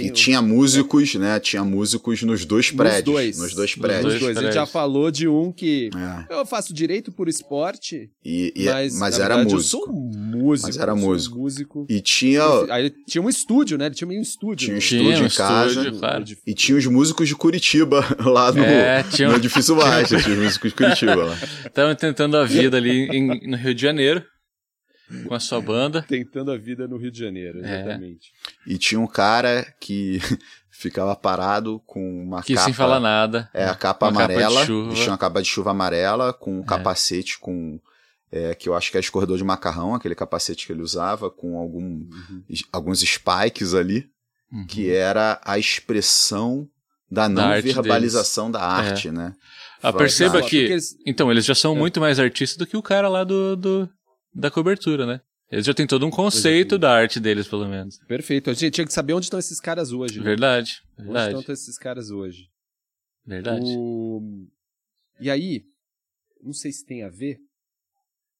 [0.00, 1.38] E tinha músicos, né?
[1.40, 3.02] Tinha músicos nos dois prédios.
[3.04, 3.38] dois.
[3.38, 4.14] Nos dois Nos prédios.
[4.14, 4.36] Os dois dois.
[4.38, 5.90] A gente já falou de um que.
[6.28, 6.34] É.
[6.34, 9.76] Eu faço direito por esporte, E, e- mas, mas na era verdade, músico.
[9.76, 10.68] Eu sou músico.
[10.68, 11.38] Mas era eu sou músico.
[11.38, 11.86] músico.
[11.88, 13.86] E tinha, Aí tinha um estúdio, né?
[13.86, 14.66] Ele tinha meio um estúdio.
[14.66, 15.68] Tinha um no- estúdio Tinha um em casa.
[15.70, 16.24] estúdio, claro.
[16.46, 20.16] e tinha os músicos de Curitiba lá no, É, tinha- no edifício baixo.
[20.20, 21.38] Tinha os músicos de Curitiba lá.
[21.66, 24.22] Estavam tentando a vida ali em- no Rio de Janeiro.
[25.26, 26.02] Com a sua banda.
[26.02, 27.80] Tentando a vida no Rio de Janeiro, É.
[27.80, 28.30] exatamente.
[28.66, 30.18] E tinha um cara que
[30.70, 32.64] ficava parado com uma Que capa.
[32.66, 33.50] sem falar nada.
[33.52, 34.64] É, a capa capa amarela.
[34.66, 34.90] chuva.
[34.90, 37.80] Vestia uma capa de chuva amarela com um capacete com.
[38.30, 41.56] é, que eu acho que é escorredor de macarrão, aquele capacete que ele usava, com
[41.58, 42.42] algum, Uhum.
[42.70, 44.06] alguns spikes ali,
[44.52, 44.66] Uhum.
[44.66, 46.68] que era a expressão
[47.10, 49.32] da não arte verbalização da arte, né?
[49.82, 50.56] Ah, perceba que.
[50.58, 51.78] eles- Então, eles já são É.
[51.78, 53.88] muito mais artistas do que o cara lá do, do-
[54.34, 55.20] da cobertura, né?
[55.50, 57.98] Eles já têm todo um conceito da arte deles, pelo menos.
[58.06, 58.50] Perfeito.
[58.50, 60.18] A gente tinha que saber onde estão esses caras hoje.
[60.18, 60.24] né?
[60.24, 62.48] Verdade, Onde verdade, estão esses caras hoje?
[63.26, 63.64] verdade.
[63.78, 64.46] O-
[65.20, 65.62] E aí,
[66.42, 67.38] não sei se tem a ver,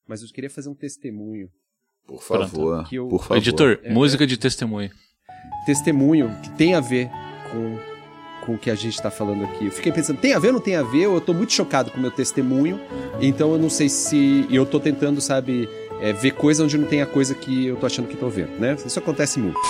[0.06, 1.48] mas eu queria fazer um testemunho.
[2.06, 2.48] Por Pronto.
[2.50, 3.36] favor, Que eu- por favor.
[3.36, 4.90] Editor, É, música de testemunho.
[5.66, 7.08] Testemunho que tem a ver
[7.50, 7.87] com,
[8.48, 9.66] com o que a gente está falando aqui.
[9.66, 11.02] Eu fiquei pensando, tem a ver ou não tem a ver?
[11.02, 12.80] Eu tô muito chocado com o meu testemunho,
[13.20, 14.46] então eu não sei se.
[14.48, 15.68] e Eu tô tentando, sabe,
[16.00, 18.58] é, ver coisa onde não tem a coisa que eu tô achando que tô vendo,
[18.58, 18.74] né?
[18.84, 19.60] Isso acontece muito.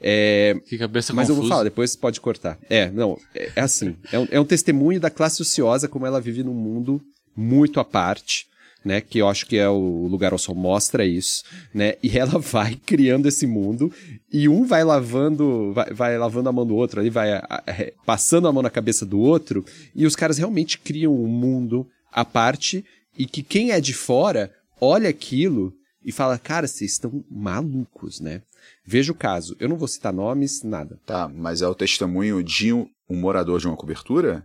[0.00, 2.58] É, Que cabeça Mas eu vou falar, depois pode cortar.
[2.70, 3.94] É, não, é, é assim.
[4.10, 7.00] É um, é um testemunho da classe ociosa, como ela vive num mundo
[7.36, 8.46] muito à parte,
[8.84, 9.00] né?
[9.00, 11.94] Que eu acho que é o lugar ao sol mostra isso, né?
[12.02, 13.90] E ela vai criando esse mundo
[14.32, 17.62] e um vai lavando, vai, vai lavando a mão do outro, ali vai a-
[18.04, 19.64] passando a mão na cabeça do outro
[19.94, 22.84] e os caras realmente criam um mundo à parte
[23.18, 25.72] e que quem é de fora olha aquilo
[26.04, 28.42] e fala, cara, vocês estão malucos, né?
[28.86, 29.56] Veja o caso.
[29.58, 30.98] Eu não vou citar nomes, nada.
[31.06, 34.44] Tá, mas é o testemunho de um morador de uma cobertura?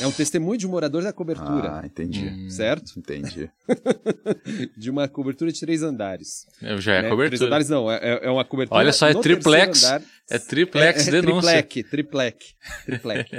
[0.00, 2.26] É um testemunho de um morador da cobertura, Ah, entendi.
[2.26, 2.98] Hum, certo?
[2.98, 3.48] Entendi.
[4.76, 6.44] De uma cobertura de três andares.
[6.60, 7.00] eu já é né?
[7.02, 7.46] Três cobertura.
[7.46, 8.80] andares não, é, é- é uma cobertura.
[8.80, 9.84] Olha só, é triplex.
[9.84, 10.02] andar.
[10.28, 11.62] É triplex é, é denúncia.
[11.62, 12.54] Triplec, triplec,
[12.84, 13.30] triplec.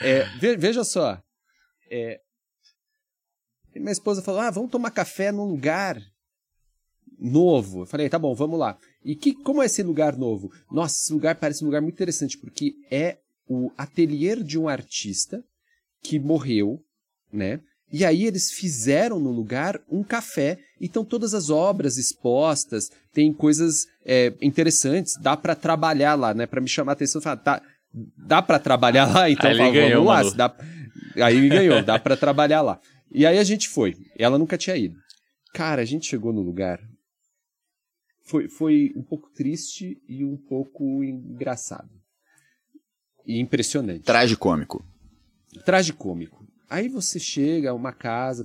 [0.00, 1.20] É, ve- veja só.
[1.90, 2.20] é,
[3.74, 6.00] minha esposa falou: ah, vamos tomar café num lugar
[7.18, 7.82] novo.
[7.82, 8.78] Eu falei, tá bom, vamos lá.
[9.04, 10.50] E que, como é esse lugar novo?
[10.70, 15.44] Nossa, esse lugar parece um lugar muito interessante, porque é o ateliê de um artista
[16.06, 16.80] que morreu,
[17.32, 17.60] né?
[17.92, 23.86] E aí eles fizeram no lugar um café, então todas as obras expostas, tem coisas
[24.04, 26.46] é, interessantes, dá pra trabalhar lá, né?
[26.46, 27.62] Pra me chamar a atenção, falar, tá,
[28.16, 30.30] dá pra trabalhar lá, então Aí falo, ganhou, vamos lá, Manu.
[30.30, 30.56] se dá...
[31.24, 32.80] aí ele ganhou, dá pra trabalhar lá.
[33.10, 34.96] E aí a gente foi, ela nunca tinha ido.
[35.54, 36.80] Cara, a gente chegou no lugar,
[38.24, 41.90] foi, foi um pouco triste e um pouco engraçado.
[43.24, 44.02] E impressionante.
[44.04, 44.84] Tragicômico
[45.64, 46.44] tragicômico.
[46.68, 48.44] Aí você chega a uma casa.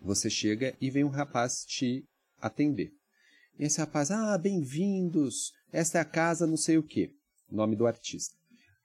[0.00, 2.04] Você chega e vem um rapaz te
[2.40, 2.92] atender.
[3.58, 7.14] E esse rapaz, ah, bem-vindos, esta é a casa não sei o que,
[7.50, 8.34] nome do artista.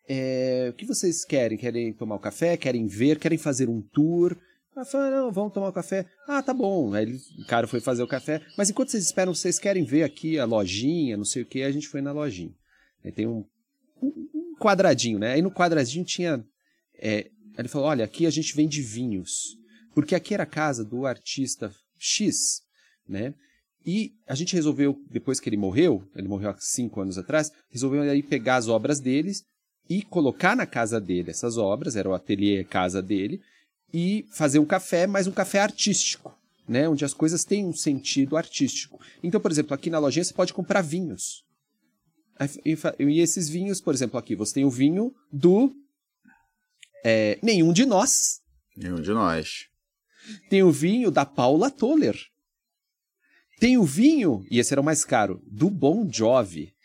[0.07, 1.57] É, o que vocês querem?
[1.57, 2.55] Querem tomar um café?
[2.55, 3.19] Querem ver?
[3.19, 4.37] Querem fazer um tour?
[4.77, 6.05] Ela falou, não, vamos tomar um café.
[6.27, 6.93] Ah, tá bom.
[6.93, 8.45] Aí ele- o cara foi fazer o café.
[8.55, 11.71] Mas enquanto vocês esperam, vocês querem ver aqui a lojinha, não sei o que, a
[11.71, 12.53] gente foi na lojinha.
[13.03, 13.43] Aí tem um,
[13.99, 15.33] um quadradinho, né?
[15.33, 16.45] Aí no quadradinho tinha.
[16.99, 19.57] é, ele falou: olha, aqui a gente vende vinhos.
[19.95, 22.61] Porque aqui era a casa do artista X,
[23.09, 23.33] né?
[23.83, 28.03] E a gente resolveu, depois que ele morreu, ele morreu há cinco anos atrás, resolveu
[28.03, 29.43] aí pegar as obras deles
[29.89, 33.41] e colocar na casa dele essas obras, era o ateliê casa dele,
[33.93, 36.87] e fazer um café, mas um café artístico, né?
[36.87, 38.99] Onde as coisas têm um sentido artístico.
[39.23, 41.45] Então, por exemplo, aqui na lojinha você pode comprar vinhos.
[42.63, 45.73] E, e esses vinhos, por exemplo, aqui você tem o vinho do
[47.03, 48.41] é, Nenhum de Nós.
[48.75, 49.65] Nenhum de nós.
[50.49, 52.15] Tem o vinho da Paula Toller.
[53.59, 56.75] Tem o vinho, e esse era o mais caro, do Bon Jovi.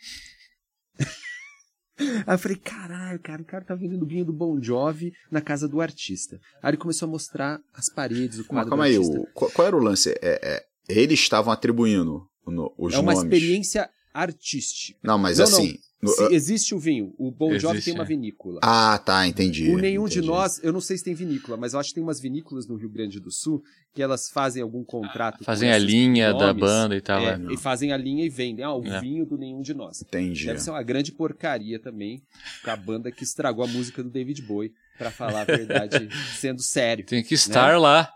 [2.26, 5.68] Aí eu falei, caralho, cara, o cara tá vendendo vinho do Bon Jovi na casa
[5.68, 6.38] do artista.
[6.62, 9.50] Aí ele começou a mostrar as paredes, o Mas quadro calma do aí, o- qual,
[9.50, 10.10] qual era o lance?
[10.22, 13.24] É, é, eles estavam atribuindo no- os é uma nomes.
[13.32, 14.98] experiência artística.
[15.02, 15.52] Não, mas Não, não.
[15.58, 15.78] assim.
[16.02, 18.06] no- Se existe o vinho, o Bon Jovi Existe, tem uma é.
[18.06, 18.58] vinícola.
[18.62, 19.70] Ah, tá, entendi.
[19.70, 20.26] O nenhum de entendi.
[20.26, 22.74] nós, eu não sei se tem vinícola, mas eu acho que tem umas vinícolas no
[22.76, 23.62] Rio Grande do Sul
[23.94, 25.44] que elas fazem algum contrato.
[25.44, 27.20] Fazem com a linha da nomes, banda e tal.
[27.20, 27.52] é, é.
[27.52, 28.64] e fazem a linha e vendem.
[28.64, 29.00] Ah, o É.
[29.00, 30.02] vinho do nenhum de nós.
[30.02, 30.46] Entendi.
[30.46, 32.20] Deve ser uma grande porcaria também
[32.64, 36.08] com a banda que estragou a música do David Bowie, pra falar a verdade,
[36.40, 37.04] sendo sério.
[37.06, 38.10] Tem que estar lá.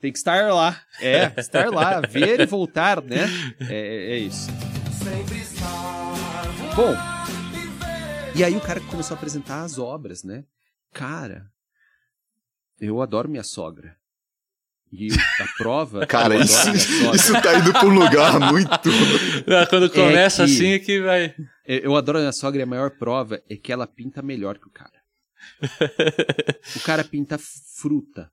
[0.00, 0.80] Tem que estar lá.
[1.00, 3.26] É, estar lá, ver e voltar, né?
[3.68, 4.48] É, é isso.
[6.74, 6.94] Bom,
[8.34, 10.44] e aí o cara começou a apresentar as obras, né?
[10.92, 11.46] Cara,
[12.80, 13.96] eu adoro minha sogra.
[14.92, 16.06] E a prova.
[16.08, 17.16] Cara, eu isso, adoro minha sogra.
[17.16, 18.70] isso tá indo pra um lugar muito.
[18.70, 21.34] Ah, Quando começa que- assim é que vai.
[21.66, 24.58] Eu eu adoro a minha sogra e a maior prova é que ela pinta melhor
[24.58, 24.92] que o cara.
[26.76, 28.30] o cara pinta fruta.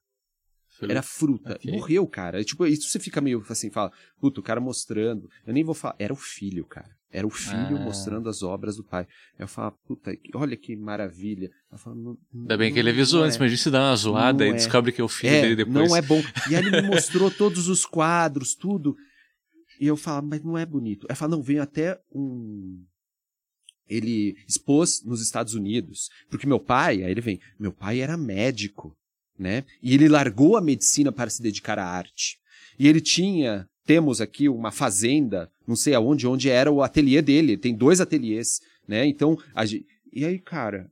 [0.90, 1.54] Era fruta.
[1.56, 1.72] Ok.
[1.72, 2.40] Morreu, cara.
[2.42, 5.30] É, Tipo, isso você fica meio assim, fala, puta, o cara mostrando.
[5.46, 5.96] Eu nem vou falar.
[6.00, 6.90] Era o filho, cara.
[7.14, 7.82] Era o filho Ah.
[7.84, 9.06] mostrando as obras do pai.
[9.38, 11.50] Eu falo, puta, olha que maravilha.
[11.70, 13.40] Ela fala, não, Ainda bem que ele avisou não antes, é.
[13.42, 14.58] imagina se dá uma zoada Não e é.
[14.58, 15.90] descobre que é o filho É, dele depois.
[15.90, 16.22] não é bom.
[16.50, 18.96] E aí ele me mostrou todos os quadros, tudo.
[19.80, 21.06] E eu falo, mas não é bonito.
[21.10, 22.82] Ela fala, não, veio até um.
[23.88, 26.10] Ele expôs nos Estados Unidos.
[26.30, 28.96] Porque meu pai, aí ele vem, meu pai era médico,
[29.42, 29.64] né?
[29.82, 32.38] E ele largou a medicina para se dedicar à arte.
[32.78, 37.58] E ele tinha, temos aqui uma fazenda, não sei aonde, onde era o ateliê dele.
[37.58, 39.06] Tem dois ateliês, né?
[39.08, 39.86] Então, a gente...
[40.14, 40.90] e aí, cara,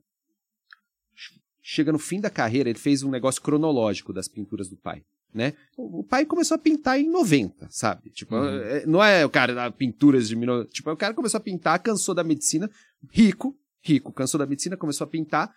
[1.62, 5.52] chega no fim da carreira, ele fez um negócio cronológico das pinturas do pai, né?
[5.76, 8.10] O pai começou a pintar em 90, sabe?
[8.10, 8.46] Tipo, Uhum.
[8.60, 10.34] é- não é o cara da pinturas de...
[10.34, 12.68] 19 Tipo, o cara começou a pintar, cansou da medicina,
[13.12, 15.54] rico, rico, cansou da medicina, começou a pintar,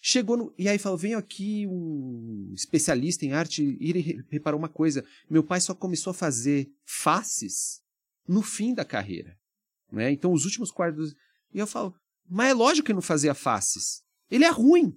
[0.00, 0.54] chegou no...
[0.56, 5.04] E aí falou, vem aqui um especialista em arte, e ele re- reparou uma coisa,
[5.28, 7.82] meu pai só começou a fazer faces
[8.26, 9.36] no fim da carreira,
[9.90, 10.10] né?
[10.10, 11.14] Então, os últimos quadros...
[11.52, 11.94] E eu falo,
[12.28, 14.02] mas é lógico que não fazia faces.
[14.30, 14.94] Ele é ruim.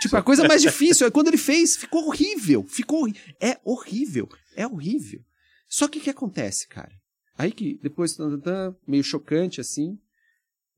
[0.00, 2.64] Tipo, a coisa mais difícil é quando ele fez, ficou horrível.
[2.64, 3.06] Ficou
[3.40, 4.28] É horrível.
[4.56, 5.22] É horrível.
[5.68, 6.92] Só que o que acontece, cara?
[7.36, 8.16] Aí que depois,
[8.86, 9.98] meio chocante assim,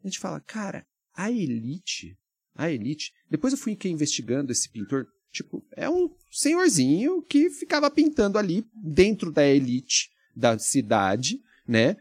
[0.03, 2.17] a gente fala, cara, a elite,
[2.57, 3.13] a elite.
[3.31, 5.07] Depois eu fui investigando esse pintor.
[5.33, 11.97] Tipo, é um senhorzinho que ficava pintando ali dentro da elite da cidade, né?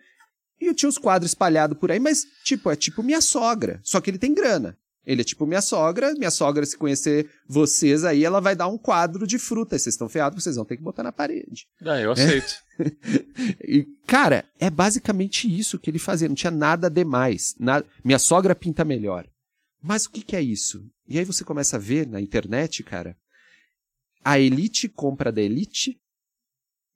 [0.60, 3.80] E eu tinha os quadros espalhados por aí, mas, tipo, é tipo minha sogra.
[3.84, 4.78] Só que ele tem grana.
[5.06, 6.14] Ele é tipo minha sogra.
[6.16, 9.78] Minha sogra, se conhecer vocês aí, ela vai dar um quadro de fruta.
[9.78, 11.68] Vocês estão feados, vocês vão ter que botar na parede.
[11.86, 12.56] Ah, eu aceito.
[13.66, 16.28] E, cara, é basicamente isso que ele fazia.
[16.28, 17.56] Não tinha nada demais.
[17.58, 17.86] Nada...
[18.04, 19.26] Minha sogra pinta melhor.
[19.86, 20.84] Mas o que, que é isso?
[21.08, 23.16] E aí você começa a ver na internet, cara,
[24.24, 26.00] a elite compra da elite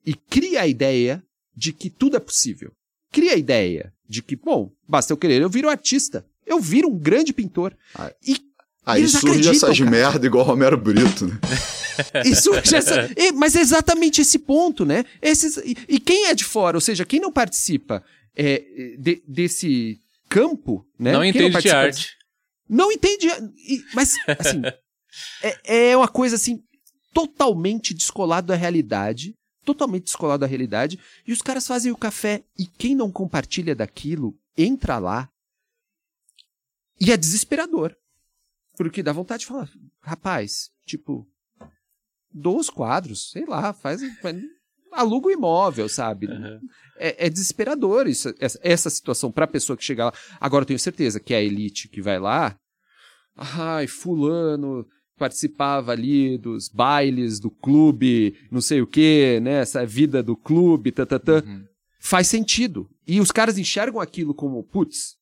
[0.04, 1.22] e cria a ideia
[1.54, 2.72] de que tudo é possível.
[3.12, 6.26] Cria a ideia de que, bom, basta eu querer, eu viro artista.
[6.46, 7.76] Eu viro um grande pintor.
[7.94, 8.36] Ah, E
[8.84, 9.90] Aí Eles surge essas cara.
[9.90, 11.38] merda igual Romero Brito, né?
[12.24, 15.04] Isso já essa- é, mas é exatamente esse ponto, né?
[15.20, 18.02] Esses, e, e quem é de fora, ou seja, quem não participa
[18.34, 18.58] é,
[18.98, 21.12] de- desse campo, né?
[21.12, 22.16] Não Quem entende de participa arte.
[22.70, 23.26] Não entende.
[23.92, 24.62] Mas, assim,
[25.42, 26.62] é, é uma coisa assim,
[27.12, 29.34] totalmente descolado da realidade.
[29.64, 30.98] Totalmente descolado da realidade.
[31.26, 32.44] E os caras fazem o café.
[32.56, 35.28] E quem não compartilha daquilo, entra lá.
[37.00, 37.96] E é desesperador.
[38.76, 39.68] Porque dá vontade de falar,
[40.00, 41.28] rapaz, tipo,
[42.32, 44.00] dou os quadros, sei lá, faz.
[44.92, 46.26] Aluga o imóvel, sabe?
[46.26, 46.60] Uhum.
[46.98, 50.12] É, é desesperador isso, essa, essa situação para a pessoa que chega lá.
[50.40, 52.56] Agora eu tenho certeza que a elite que vai lá,
[53.36, 54.86] ai, fulano
[55.18, 59.60] participava ali dos bailes do clube, não sei o quê, né?
[59.60, 61.42] Essa vida do clube, tatatã.
[61.46, 61.64] Uhum.
[62.00, 62.88] Faz sentido.
[63.06, 65.16] E os caras enxergam aquilo como, putz,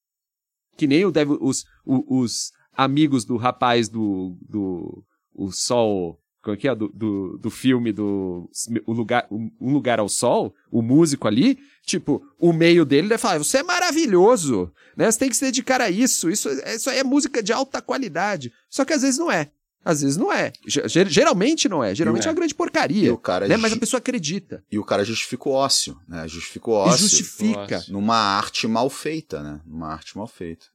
[0.76, 5.04] que nem o deve, os, o- os amigos do rapaz do, do
[5.34, 6.74] o Sol, como é que é?
[6.74, 8.48] Do, do, do filme do
[8.86, 13.38] o lugar, Um Lugar ao Sol, o músico ali, tipo, o meio dele deve falar,
[13.38, 15.10] você é maravilhoso, né?
[15.10, 18.52] Você tem que se dedicar a isso, isso, isso aí é música de alta qualidade.
[18.70, 19.50] Só que às vezes não é.
[19.84, 20.52] Às vezes não é.
[20.66, 21.94] Ge- Geralmente não é.
[21.94, 22.32] Geralmente Não é é.
[22.32, 23.14] uma grande E porcaria.
[23.14, 23.56] o cara, Né?
[23.56, 24.62] Mas a pessoa acredita.
[24.70, 26.26] e o cara justifica o ócio, né?
[26.28, 27.76] Justifica o E ócio justifica.
[27.78, 27.92] Ócio.
[27.92, 29.60] numa arte mal feita, né?
[29.64, 30.66] Numa arte mal feita.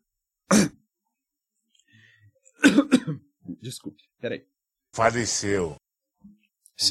[3.61, 4.43] Desculpe, peraí.
[4.93, 5.75] Faleceu.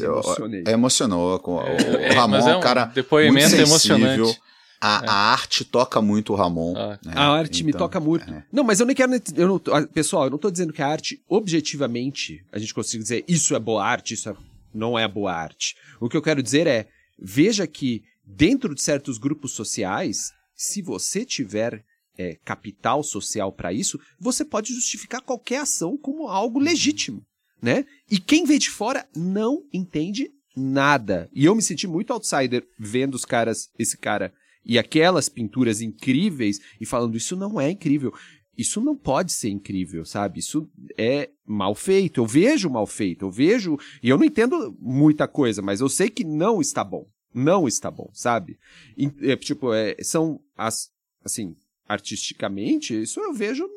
[0.00, 0.64] É, Emocionei.
[0.66, 1.38] é emocionou.
[1.38, 3.66] Com, É, o Ramon mas é é um cara depoimento muito sensível.
[3.66, 4.40] emocionante.
[4.80, 6.74] A, a arte toca muito o Ramon.
[6.76, 6.98] Ah.
[7.04, 7.12] né?
[7.14, 8.28] A arte me Então, toca muito.
[8.32, 8.44] é.
[8.52, 9.12] Não, mas eu nem quero.
[9.36, 13.02] Eu não, ah, pessoal, eu não tô dizendo que a arte, objetivamente, a gente consiga
[13.02, 14.36] dizer isso é boa arte, isso é-
[14.74, 15.76] não é boa arte.
[16.00, 21.24] O que eu quero dizer é: veja que dentro de certos grupos sociais, se você
[21.24, 21.84] tiver
[22.18, 27.22] é, capital social para isso, você pode justificar qualquer ação como algo legítimo,
[27.62, 27.86] né?
[28.10, 31.30] E quem vê de fora não entende nada.
[31.32, 34.34] E eu me senti muito outsider vendo os caras, esse cara
[34.64, 38.12] e aquelas pinturas incríveis e falando isso não é incrível.
[38.58, 40.40] Isso não pode ser incrível, sabe?
[40.40, 42.20] Isso é mal feito.
[42.20, 46.10] Eu vejo mal feito, eu vejo e eu não entendo muita coisa, mas eu sei
[46.10, 47.06] que não está bom.
[47.34, 48.58] Não está bom, sabe?
[48.96, 50.90] E, é, tipo, é, são as
[51.24, 51.56] assim,
[51.88, 53.68] artisticamente, isso eu vejo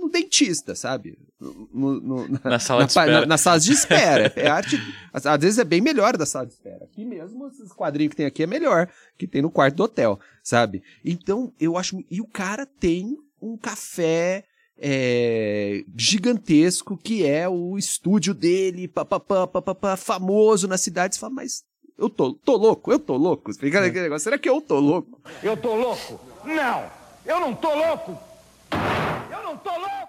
[0.00, 1.18] no dentista, sabe?
[1.40, 3.20] No, no, na, na, sala de espera.
[3.20, 4.32] Na, na, sala de espera.
[4.36, 4.76] é arte.
[5.12, 6.84] Às vezes é bem melhor da sala de espera.
[6.84, 10.18] Aqui mesmo, esses quadrinhos que tem aqui é melhor que tem no quarto do hotel,
[10.42, 10.82] sabe?
[11.04, 12.02] Então, eu acho.
[12.10, 14.44] E o cara tem um café
[14.76, 21.14] é, gigantesco que é o estúdio dele, papapá, papapá, famoso na cidade.
[21.14, 21.64] Você fala, mas
[21.98, 23.52] eu tô, tô louco, eu tô louco.
[23.52, 23.90] Fica é.
[23.90, 25.20] negócio, será que eu tô louco?
[25.42, 26.20] Eu tô louco?
[26.44, 26.90] Não,
[27.26, 28.27] eu não tô louco.
[29.48, 30.08] Não tô louco.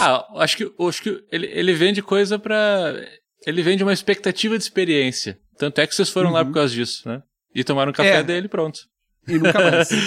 [0.00, 2.94] Ah, acho que, acho que ele, ele vende coisa pra.
[3.46, 5.38] Ele vende uma expectativa de experiência.
[5.58, 6.34] Tanto é que vocês foram uhum.
[6.34, 7.22] lá por causa disso, né?
[7.54, 8.22] E tomaram um café é.
[8.22, 8.80] dele pronto.
[9.28, 9.88] E nunca mais.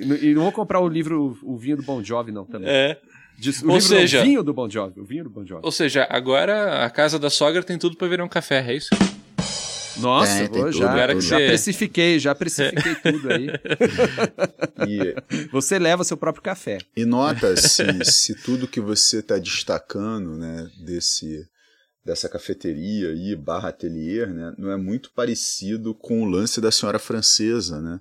[0.00, 2.70] E não vou comprar o livro O Vinho do Bon Jovi, não, também.
[2.70, 3.00] É.
[3.64, 5.60] o ou seja, não, o vinho do Bon Jovi, o vinho do Bon Jovi.
[5.64, 8.90] Ou seja, agora a casa da sogra tem tudo para virar um café, é isso?
[9.98, 11.46] Nossa, é, vou, já, já você...
[11.46, 13.48] precifiquei, já precifiquei tudo aí.
[14.88, 15.48] E...
[15.50, 16.78] Você leva seu próprio café.
[16.96, 21.46] E nota se, se tudo que você está destacando, né, desse
[22.04, 26.98] dessa cafeteria aí, barra atelier, né, não é muito parecido com o lance da senhora
[26.98, 28.00] francesa, né?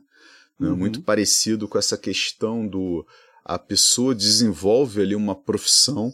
[0.60, 0.70] Né?
[0.70, 0.76] Uhum.
[0.76, 3.06] Muito parecido com essa questão do
[3.46, 6.12] a pessoa desenvolve ali uma profissão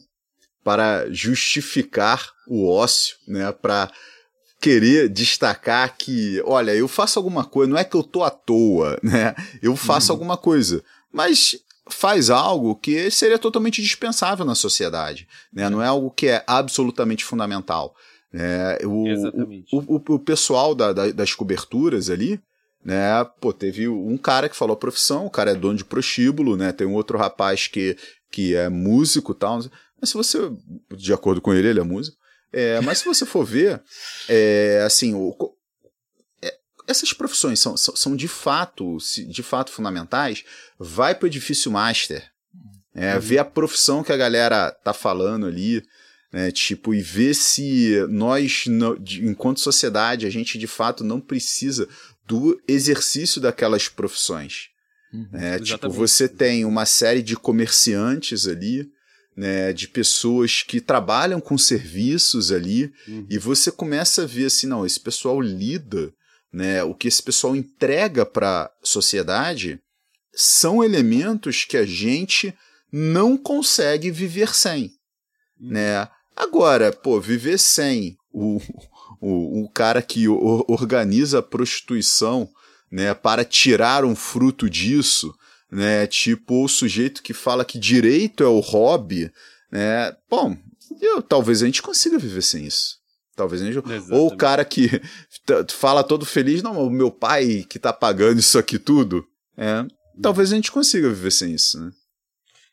[0.63, 3.51] para justificar o ócio, né?
[3.51, 3.91] Para
[4.63, 8.97] querer destacar que, olha, eu faço alguma coisa, não é que eu tô à toa,
[9.03, 9.35] né?
[9.61, 10.15] Eu faço uhum.
[10.15, 11.57] alguma coisa, mas
[11.89, 15.69] faz algo que seria totalmente dispensável na sociedade, né?
[15.69, 17.93] Não é algo que é absolutamente fundamental.
[18.33, 19.03] É, o,
[19.73, 22.39] o, o, o, pessoal da, da, das coberturas ali,
[22.85, 23.21] né?
[23.41, 26.71] Pô, teve um cara que falou a profissão, o cara é dono de prostíbulo, né?
[26.71, 27.97] Tem um outro rapaz que,
[28.31, 29.59] que é músico e tal.
[29.99, 30.39] Mas se você,
[30.95, 32.22] de acordo com ele, ele é músico.
[32.53, 33.81] É, mas se você for ver,
[34.29, 35.35] é, assim, o,
[36.41, 36.55] é,
[36.87, 38.97] essas profissões são, são, são, de fato
[39.27, 40.43] de fato fundamentais.
[40.77, 42.23] Vai para o edifício master,
[42.93, 43.19] é, uhum.
[43.19, 45.83] ver a profissão que a galera tá falando ali,
[46.31, 48.65] né, tipo, e ver se nós,
[49.21, 51.87] enquanto sociedade, a gente de fato não precisa
[52.25, 54.69] do exercício daquelas profissões.
[55.13, 55.59] Uhum, né?
[55.59, 58.89] Tipo, você tem uma série de comerciantes ali,
[59.35, 63.25] né, de pessoas que trabalham com serviços ali, uhum.
[63.29, 66.13] e você começa a ver assim, não, esse pessoal lida,
[66.51, 69.79] né, o que esse pessoal entrega para a sociedade
[70.35, 72.53] são elementos que a gente
[72.91, 74.91] não consegue viver sem,
[75.59, 75.69] uhum.
[75.69, 76.07] né?
[76.35, 78.59] Agora, pô, viver sem o,
[79.21, 82.49] o, o cara que o, organiza a prostituição
[82.91, 85.33] né, para tirar um fruto disso,
[85.73, 89.31] né, tipo o sujeito que fala que direito é o hobby,
[89.71, 90.55] né, bom,
[91.01, 92.97] eu, talvez a gente consiga viver sem isso.
[93.35, 93.83] Talvez a gente...
[94.11, 94.89] Ou o cara que
[95.73, 99.25] fala todo feliz, não, o meu pai que tá pagando isso aqui tudo,
[99.57, 99.85] é,
[100.21, 101.91] talvez a gente consiga viver sem isso, né?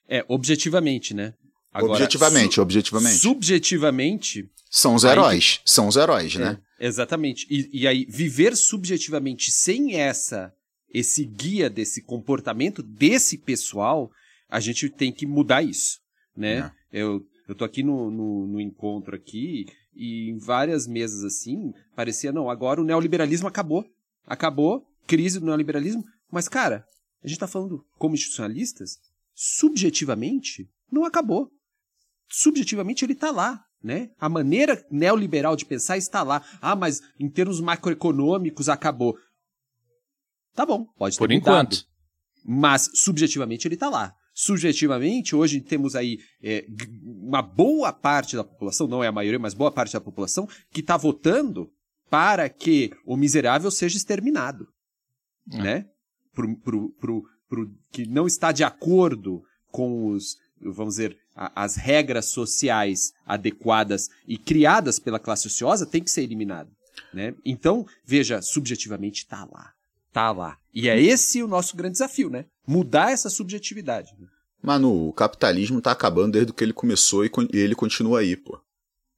[0.07, 1.33] É, objetivamente, né?
[1.73, 3.19] Agora, objetivamente, su objetivamente.
[3.19, 5.59] Subjetivamente, são os heróis.
[5.61, 6.59] Aí, são os heróis, né?
[6.79, 7.47] É, exatamente.
[7.49, 10.53] E, e aí, viver subjetivamente sem essa
[10.93, 14.11] esse guia desse comportamento desse pessoal,
[14.49, 16.01] a gente tem que mudar isso,
[16.37, 16.73] né?
[16.93, 17.01] É.
[17.03, 22.33] Eu, eu tô aqui no, no, no, encontro aqui e em várias mesas assim, parecia,
[22.33, 23.85] não, agora o neoliberalismo acabou.
[24.27, 26.05] Acabou, crise do neoliberalismo.
[26.31, 26.85] Mas, cara,
[27.23, 28.99] a gente tá falando como institucionalistas,
[29.35, 31.51] subjetivamente, não acabou.
[32.29, 33.65] Subjetivamente ele tá lá.
[33.83, 34.11] Né?
[34.21, 36.45] A maneira neoliberal de pensar está lá.
[36.61, 39.17] Ah, mas em termos macroeconômicos acabou.
[40.55, 41.41] Tá bom, pode ter Por mudado.
[41.41, 41.85] enquanto.
[42.45, 44.15] Mas subjetivamente ele está lá.
[44.33, 46.65] Subjetivamente, hoje temos aí é,
[47.03, 50.81] uma boa parte da população, não é a maioria, mas boa parte da população, que
[50.81, 51.71] está votando
[52.09, 54.67] para que o miserável seja exterminado.
[55.53, 55.59] É.
[55.59, 55.87] Né?
[56.33, 61.77] Pro, pro, pro, pro, que não está de acordo com os, vamos dizer, a, as
[61.77, 66.71] regras sociais adequadas e criadas pela classe ociosa tem que ser eliminado.
[67.13, 67.35] Né?
[67.45, 69.73] Então, veja, subjetivamente está lá.
[70.11, 70.59] Está lá.
[70.75, 72.45] E é esse o nosso grande desafio, né?
[72.67, 74.11] Mudar essa subjetividade.
[74.63, 78.61] Manu, o capitalismo está acabando desde que ele começou e, ele continua aí, pô.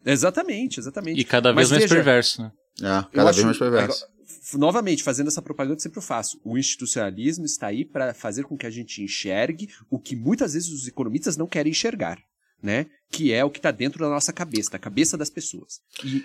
[0.04, 1.20] Exatamente, exatamente.
[1.20, 2.52] E cada vez Mas, mais veja, perverso, né?
[2.80, 4.12] É, cada vez mais perverso
[4.54, 8.56] novamente, fazendo essa propaganda que sempre eu faço, o institucionalismo está aí para fazer com
[8.56, 12.18] que a gente enxergue o que muitas vezes os economistas não querem enxergar,
[12.62, 12.86] né?
[13.10, 15.80] Que é o que está dentro da nossa cabeça, da cabeça das pessoas.
[16.04, 16.24] E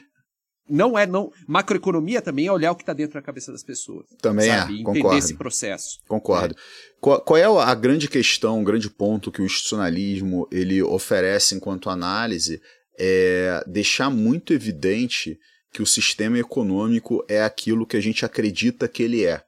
[0.69, 4.05] não é não macroeconomia também é olhar o que está dentro da cabeça das pessoas.
[4.21, 4.73] Também sabe?
[4.73, 5.17] é, entender concordo.
[5.17, 5.99] esse processo.
[6.07, 6.55] Concordo.
[6.55, 6.57] É.
[6.99, 11.89] Qual, qual, é a grande questão, o grande ponto que o institucionalismo ele oferece enquanto
[11.89, 12.61] análise
[12.97, 15.39] é deixar muito evidente
[15.71, 19.43] que o sistema econômico é aquilo que a gente acredita que ele é.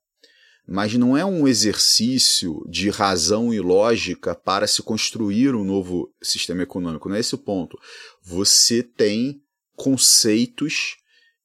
[0.67, 6.61] mas não é um exercício de razão e lógica para se construir um novo sistema
[6.61, 7.09] econômico.
[7.09, 7.75] Não é esse o ponto.
[8.21, 9.41] Você tem
[9.75, 10.97] conceitos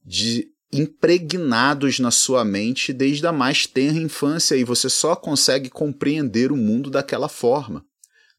[0.05, 6.51] de impregnados na sua mente desde a mais tenra infância e você só consegue compreender
[6.51, 7.85] o mundo daquela forma.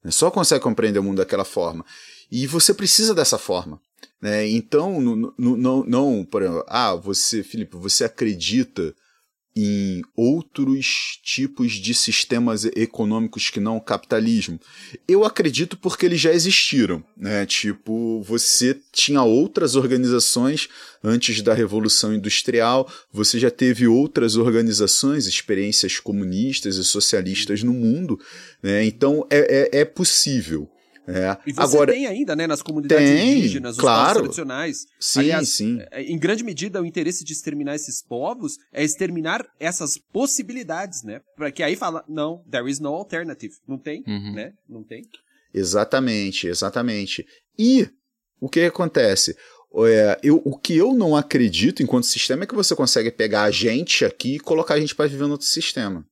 [0.04, 0.12] Né?
[0.12, 1.86] Só consegue compreender o mundo daquela forma.
[2.30, 3.80] E você precisa dessa forma.
[4.22, 4.48] Né?
[4.50, 8.94] Então, não, não, não, por exemplo, ah, você, Felipe, você acredita
[9.56, 14.60] em outros tipos de sistemas econômicos que não o capitalismo?
[15.08, 17.46] Eu acredito porque eles já existiram, né?
[17.46, 20.68] Tipo, você tinha outras organizações
[21.04, 28.20] antes da Revolução Industrial, você já teve outras organizações, experiências comunistas e socialistas no mundo,
[28.62, 28.84] né?
[28.84, 30.70] Então é, é, é possível.
[31.08, 31.38] É.
[31.46, 34.06] E você Agora, tem ainda, né, nas comunidades tem, indígenas, os claro.
[34.06, 34.78] povos tradicionais.
[35.00, 35.80] Sim, Aliás, sim.
[35.92, 41.22] é, Em grande medida, o interesse de exterminar esses povos é exterminar essas possibilidades, né?
[41.36, 43.54] Para que aí fala, não, there is no alternative.
[43.68, 44.34] Não tem, Uhum.
[44.34, 44.54] né?
[44.68, 45.04] Não tem.
[45.54, 47.26] Exatamente, exatamente.
[47.58, 47.88] E
[48.40, 49.36] o que acontece?
[49.88, 53.52] É, eu, o que eu não acredito enquanto sistema é que você consegue pegar a
[53.52, 56.06] gente aqui e colocar a gente para viver no outro sistema.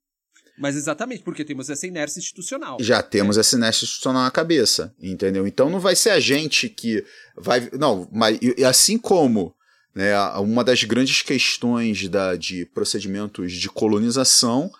[0.57, 2.77] Mas exatamente, porque temos essa inércia institucional.
[2.79, 5.47] Já temos essa inércia institucional na cabeça, entendeu?
[5.47, 7.03] Então não vai ser a gente que
[7.35, 7.69] vai.
[7.73, 9.55] Não, mas assim como
[9.95, 14.71] né, uma das grandes questões da, de procedimentos de colonização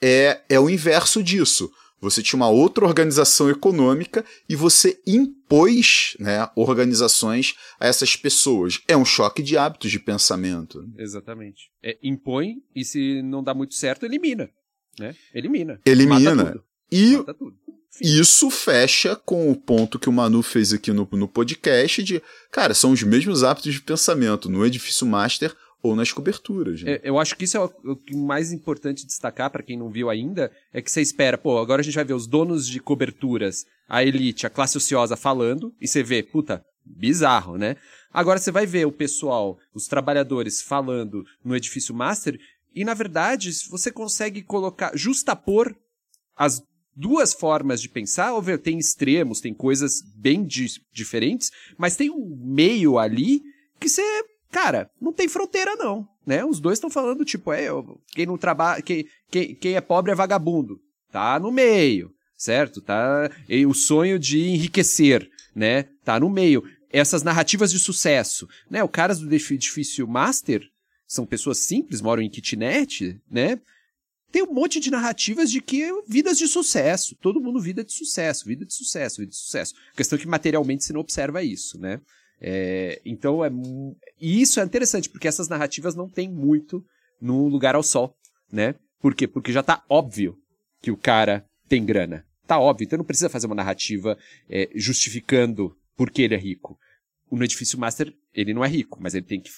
[0.00, 1.70] é, é o inverso disso.
[2.00, 8.80] Você tinha uma outra organização econômica e você impôs né, organizações a essas pessoas.
[8.88, 10.84] É um choque de hábitos de pensamento.
[10.98, 11.70] Exatamente.
[11.80, 14.50] É, impõe e se não dá muito certo, elimina.
[14.98, 15.14] Né?
[15.34, 15.80] Elimina.
[15.84, 16.60] Elimina.
[16.90, 17.16] E.
[18.00, 22.72] Isso fecha com o ponto que o Manu fez aqui no, no podcast de, cara,
[22.72, 26.82] são os mesmos hábitos de pensamento no edifício master ou nas coberturas.
[26.82, 26.92] Né?
[26.92, 27.70] É, eu acho que isso é o,
[28.12, 31.80] o mais importante destacar para quem não viu ainda, é que você espera, pô, agora
[31.80, 35.88] a gente vai ver os donos de coberturas, a elite, a classe ociosa falando, e
[35.88, 37.76] você vê, puta, bizarro, né?
[38.12, 42.38] Agora você vai ver o pessoal, os trabalhadores falando no edifício master,
[42.74, 45.76] e na verdade você consegue colocar, justapor
[46.36, 46.62] as
[46.94, 52.36] duas formas de pensar, óbvio, tem extremos, tem coisas bem di- diferentes, mas tem um
[52.38, 53.40] meio ali
[53.80, 54.02] que você,
[54.50, 56.44] cara, não tem fronteira não, né?
[56.44, 57.68] Os dois estão falando tipo, é,
[58.08, 60.78] quem não trabalha, quem, quem, quem é pobre é vagabundo,
[61.10, 62.80] tá no meio, certo?
[62.80, 65.84] Tá e o sonho de enriquecer, né?
[66.04, 66.62] Tá no meio.
[66.90, 68.84] Essas narrativas de sucesso, né?
[68.84, 70.62] O caras do edifício master
[71.12, 73.60] são pessoas simples, moram em kitnet, né?
[74.32, 77.14] tem um monte de narrativas de que vidas de sucesso.
[77.16, 79.74] Todo mundo vida de sucesso, vida de sucesso, vida de sucesso.
[79.92, 82.00] A questão é que materialmente você não observa isso, né?
[82.40, 83.50] É, então é
[84.18, 86.82] e isso é interessante porque essas narrativas não tem muito
[87.20, 88.16] no lugar ao sol,
[88.50, 88.74] né?
[88.98, 89.28] Por quê?
[89.28, 90.38] Porque já tá óbvio
[90.80, 92.26] que o cara tem grana.
[92.46, 96.78] Tá óbvio, então não precisa fazer uma narrativa é, justificando por que ele é rico.
[97.30, 99.50] No edifício master ele não é rico, mas ele tem que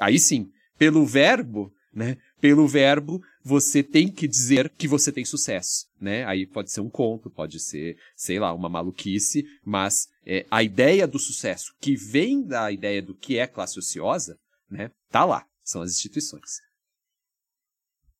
[0.00, 0.50] aí sim,
[0.82, 2.16] pelo verbo, né?
[2.40, 6.24] Pelo verbo, você tem que dizer que você tem sucesso, né?
[6.24, 11.06] Aí pode ser um conto, pode ser, sei lá, uma maluquice, mas é, a ideia
[11.06, 14.36] do sucesso, que vem da ideia do que é classe ociosa,
[14.68, 14.90] né?
[15.08, 16.60] Tá lá, são as instituições.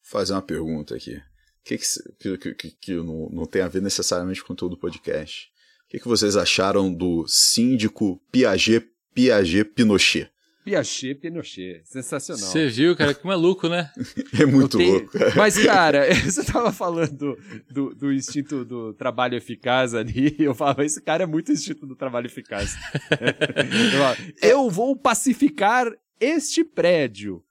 [0.03, 1.21] Fazer uma pergunta aqui.
[1.65, 1.79] Que,
[2.21, 5.49] que, que- que não, não tem a ver necessariamente com todo o podcast.
[5.87, 10.31] O que, que vocês acharam do síndico Piaget Piaget Pinochet?
[10.65, 12.45] Piaget, Pinochet, sensacional.
[12.49, 13.13] Você viu, cara?
[13.15, 13.91] Que maluco, né?
[14.41, 15.19] É muito Eu tenho- louco.
[15.37, 17.39] Mas, cara, você tava falando do,
[17.71, 20.37] do, do instinto do trabalho eficaz ali.
[20.39, 22.77] Eu falava, esse cara é muito instinto do trabalho eficaz.
[23.11, 27.43] eu, falava, eu vou pacificar este prédio.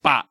[0.00, 0.26] Pá.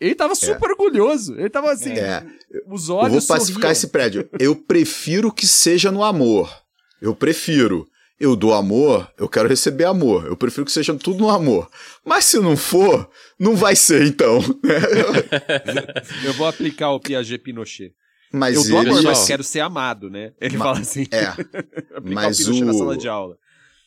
[0.00, 1.38] Ele tava super orgulhoso.
[1.38, 2.26] Ele tava assim, É.
[2.66, 3.72] os Eu olhos vou pacificar sorriam.
[3.72, 4.28] esse prédio.
[4.40, 6.52] Eu prefiro que seja no amor.
[7.00, 7.86] Eu prefiro.
[8.18, 10.26] Eu dou amor, eu quero receber amor.
[10.26, 11.68] Eu prefiro que seja tudo no amor.
[12.04, 13.08] Mas se não for,
[13.38, 14.38] não vai ser então.
[16.24, 17.92] Eu vou aplicar o Piaget Pinochet.
[18.32, 20.32] Mas eu dou amor, mas quero ser amado, né?
[20.40, 21.06] Ele fala assim.
[21.12, 21.32] É.
[22.02, 23.36] mas o Pinochet na o- sala de aula.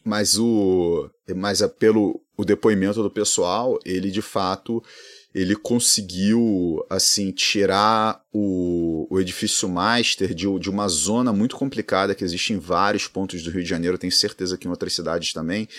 [0.05, 4.81] mas o mas a- pelo o depoimento do pessoal ele de fato
[5.37, 12.23] ele conseguiu assim tirar o, o edifício master de, de uma zona muito complicada que
[12.23, 15.69] existe em vários pontos do Rio de Janeiro tenho certeza que em outras cidades também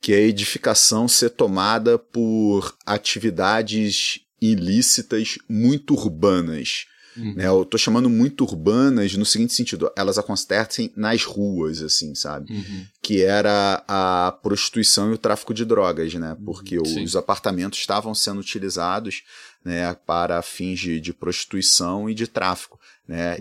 [0.00, 6.86] que é a edificação ser tomada por atividades ilícitas muito urbanas
[7.16, 7.46] né?
[7.46, 12.52] Eu tô chamando muito urbanas no seguinte sentido, elas acontecem nas ruas, assim, sabe?
[12.52, 12.86] Uhum.
[13.02, 16.36] Que era a prostituição e o tráfico de drogas, né?
[16.44, 17.04] Porque Sim.
[17.04, 19.22] os apartamentos estavam sendo utilizados
[19.64, 22.78] né, para fins de, de prostituição e de tráfico.
[23.06, 23.38] Né?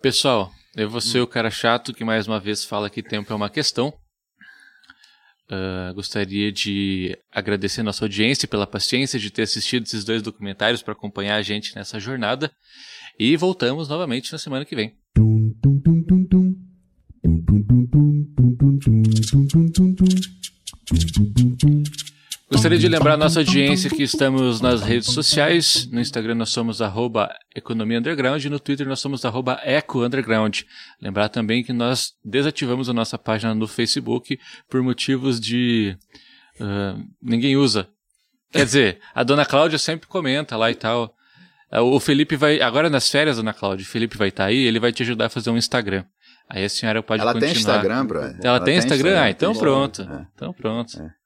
[0.00, 3.36] Pessoal, eu vou ser o cara chato que mais uma vez fala que tempo é
[3.36, 3.92] uma questão.
[5.50, 10.92] Uh, gostaria de agradecer nossa audiência pela paciência de ter assistido esses dois documentários para
[10.92, 12.50] acompanhar a gente nessa jornada.
[13.18, 14.96] E voltamos novamente na semana que vem.
[22.52, 25.88] Gostaria de lembrar a nossa audiência que estamos nas redes sociais.
[25.90, 30.60] No Instagram nós somos arroba Economia Underground e no Twitter nós somos arroba Eco Underground.
[31.00, 34.38] Lembrar também que nós desativamos a nossa página no Facebook
[34.68, 35.96] por motivos de...
[36.60, 37.88] Uh, ninguém usa.
[38.52, 41.14] Quer dizer, a dona Cláudia sempre comenta lá e tal.
[41.72, 42.60] O Felipe vai...
[42.60, 45.26] Agora nas férias, dona Cláudia, o Felipe vai estar tá aí, ele vai te ajudar
[45.26, 46.04] a fazer um Instagram.
[46.48, 47.52] Aí a senhora pode Ela continuar.
[47.52, 48.18] tem Instagram, bro.
[48.20, 49.08] Ela, Ela tem Instagram?
[49.08, 49.22] Instagram?
[49.22, 50.02] Ah, então pronto.
[50.02, 50.26] É.
[50.34, 51.00] Então pronto.
[51.00, 51.21] É.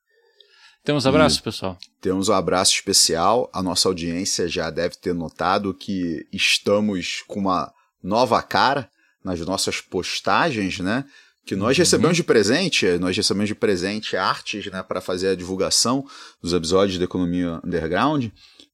[0.86, 1.76] Temos abraço, pessoal.
[2.00, 3.50] Temos um abraço especial.
[3.52, 8.88] A nossa audiência já deve ter notado que estamos com uma nova cara
[9.24, 11.04] nas nossas postagens, né?
[11.44, 11.82] Que nós uhum.
[11.82, 16.04] recebemos de presente, nós recebemos de presente artes, né, para fazer a divulgação
[16.40, 18.28] dos episódios da Economia Underground.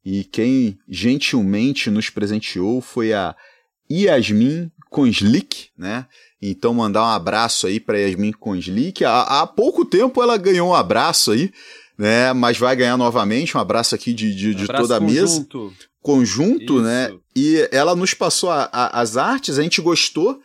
[0.04, 3.34] E quem gentilmente nos presenteou foi a
[3.90, 6.06] Yasmin Konslik, né?
[6.42, 9.02] Então mandar um abraço aí para Yasmin Konslik.
[9.02, 11.50] Há, há pouco tempo ela ganhou um abraço aí
[12.02, 12.32] né?
[12.32, 13.56] Mas vai ganhar novamente.
[13.56, 15.46] Um abraço aqui de, de, de toda a mesa.
[16.02, 17.04] Conjunto, né?
[17.04, 17.14] Isso.
[17.14, 17.20] né?
[17.36, 20.40] E ela nos passou a, a, as artes, a gente gostou.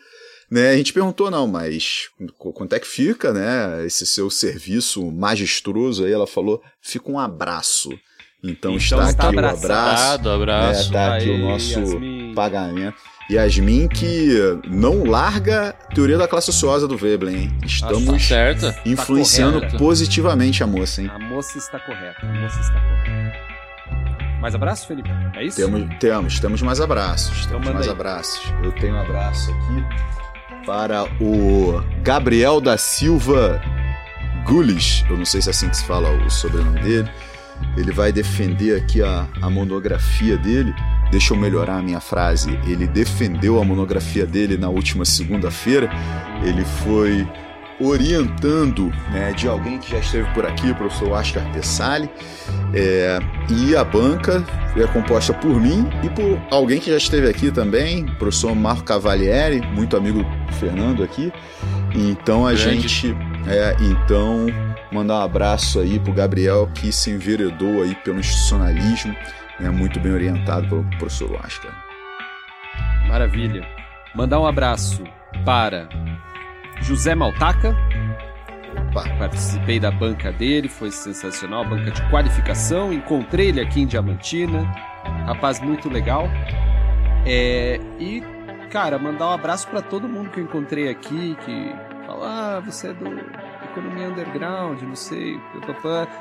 [0.49, 2.07] Né, a gente perguntou, não, mas
[2.37, 3.85] quanto é que fica, né?
[3.85, 7.89] Esse seu serviço magistroso aí, ela falou, fica um abraço.
[8.41, 10.29] Então, então está, está aqui o abraço.
[10.29, 10.81] abraço.
[10.83, 12.33] Está né, aqui o nosso Yasmin.
[12.33, 12.97] pagamento.
[13.29, 14.29] Yasmin que
[14.67, 17.57] não larga a teoria da classe ociosa do Veblen, hein?
[17.65, 21.11] Estamos tá influenciando tá positivamente a moça, hein?
[21.13, 23.47] A moça está correta, a moça está correta.
[24.39, 25.09] Mais abraço, Felipe?
[25.35, 25.57] É isso?
[25.57, 27.45] Temos, temos, temos mais abraços.
[27.45, 27.91] Então temos mais aí.
[27.91, 28.53] abraços.
[28.63, 33.61] Eu tenho um abraço aqui para o Gabriel da Silva
[34.45, 35.03] Gulis.
[35.09, 37.09] Eu não sei se é assim que se fala o sobrenome dele.
[37.75, 40.73] Ele vai defender aqui a, a monografia dele
[41.11, 45.89] deixa eu melhorar a minha frase, ele defendeu a monografia dele na última segunda-feira,
[46.43, 47.25] ele foi
[47.79, 52.09] orientando né, de alguém que já esteve por aqui, o professor Oscar Pessali,
[52.73, 53.19] é,
[53.49, 54.43] e a banca
[54.75, 58.83] é composta por mim e por alguém que já esteve aqui também, o professor Marco
[58.83, 61.31] Cavalieri, muito amigo do Fernando aqui.
[61.95, 62.87] Então a Grande.
[62.87, 63.15] gente,
[63.47, 64.47] é, então
[64.91, 69.15] mandar um abraço aí pro Gabriel que se enveredou aí pelo institucionalismo,
[69.59, 71.69] né, muito bem orientado pelo professor Lasca.
[73.07, 73.65] Maravilha.
[74.13, 75.03] Mandar um abraço
[75.45, 75.87] para
[76.81, 77.75] José Maltaca.
[78.89, 79.03] Opa.
[79.17, 82.91] Participei da banca dele, foi sensacional, banca de qualificação.
[82.91, 84.63] Encontrei ele aqui em Diamantina.
[85.25, 86.27] Rapaz muito legal.
[87.25, 88.23] É, e,
[88.71, 92.89] cara, mandar um abraço para todo mundo que eu encontrei aqui, que fala, ah, você
[92.89, 93.05] é do
[93.77, 95.39] Economia Underground, não sei,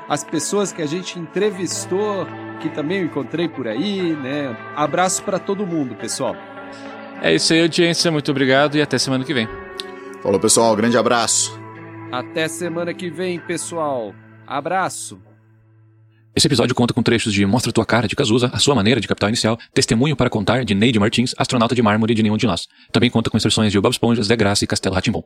[0.07, 2.27] as pessoas que a gente entrevistou,
[2.61, 4.55] que também eu encontrei por aí, né?
[4.75, 6.35] Abraço para todo mundo, pessoal.
[7.21, 8.11] É isso aí, audiência.
[8.11, 9.47] Muito obrigado e até semana que vem.
[10.21, 10.75] Falou, pessoal.
[10.75, 11.59] Grande abraço.
[12.11, 14.13] Até semana que vem, pessoal.
[14.45, 15.19] Abraço.
[16.35, 19.07] Esse episódio conta com trechos de Mostra Tua Cara, de Cazuza, A Sua Maneira, de
[19.07, 22.67] Capital Inicial, Testemunho para Contar, de Neide Martins, Astronauta de Mármore, de Nenhum de Nós.
[22.91, 25.23] Também conta com inserções de Bob Esponja, Zé Graça e Castelo Ratimbom.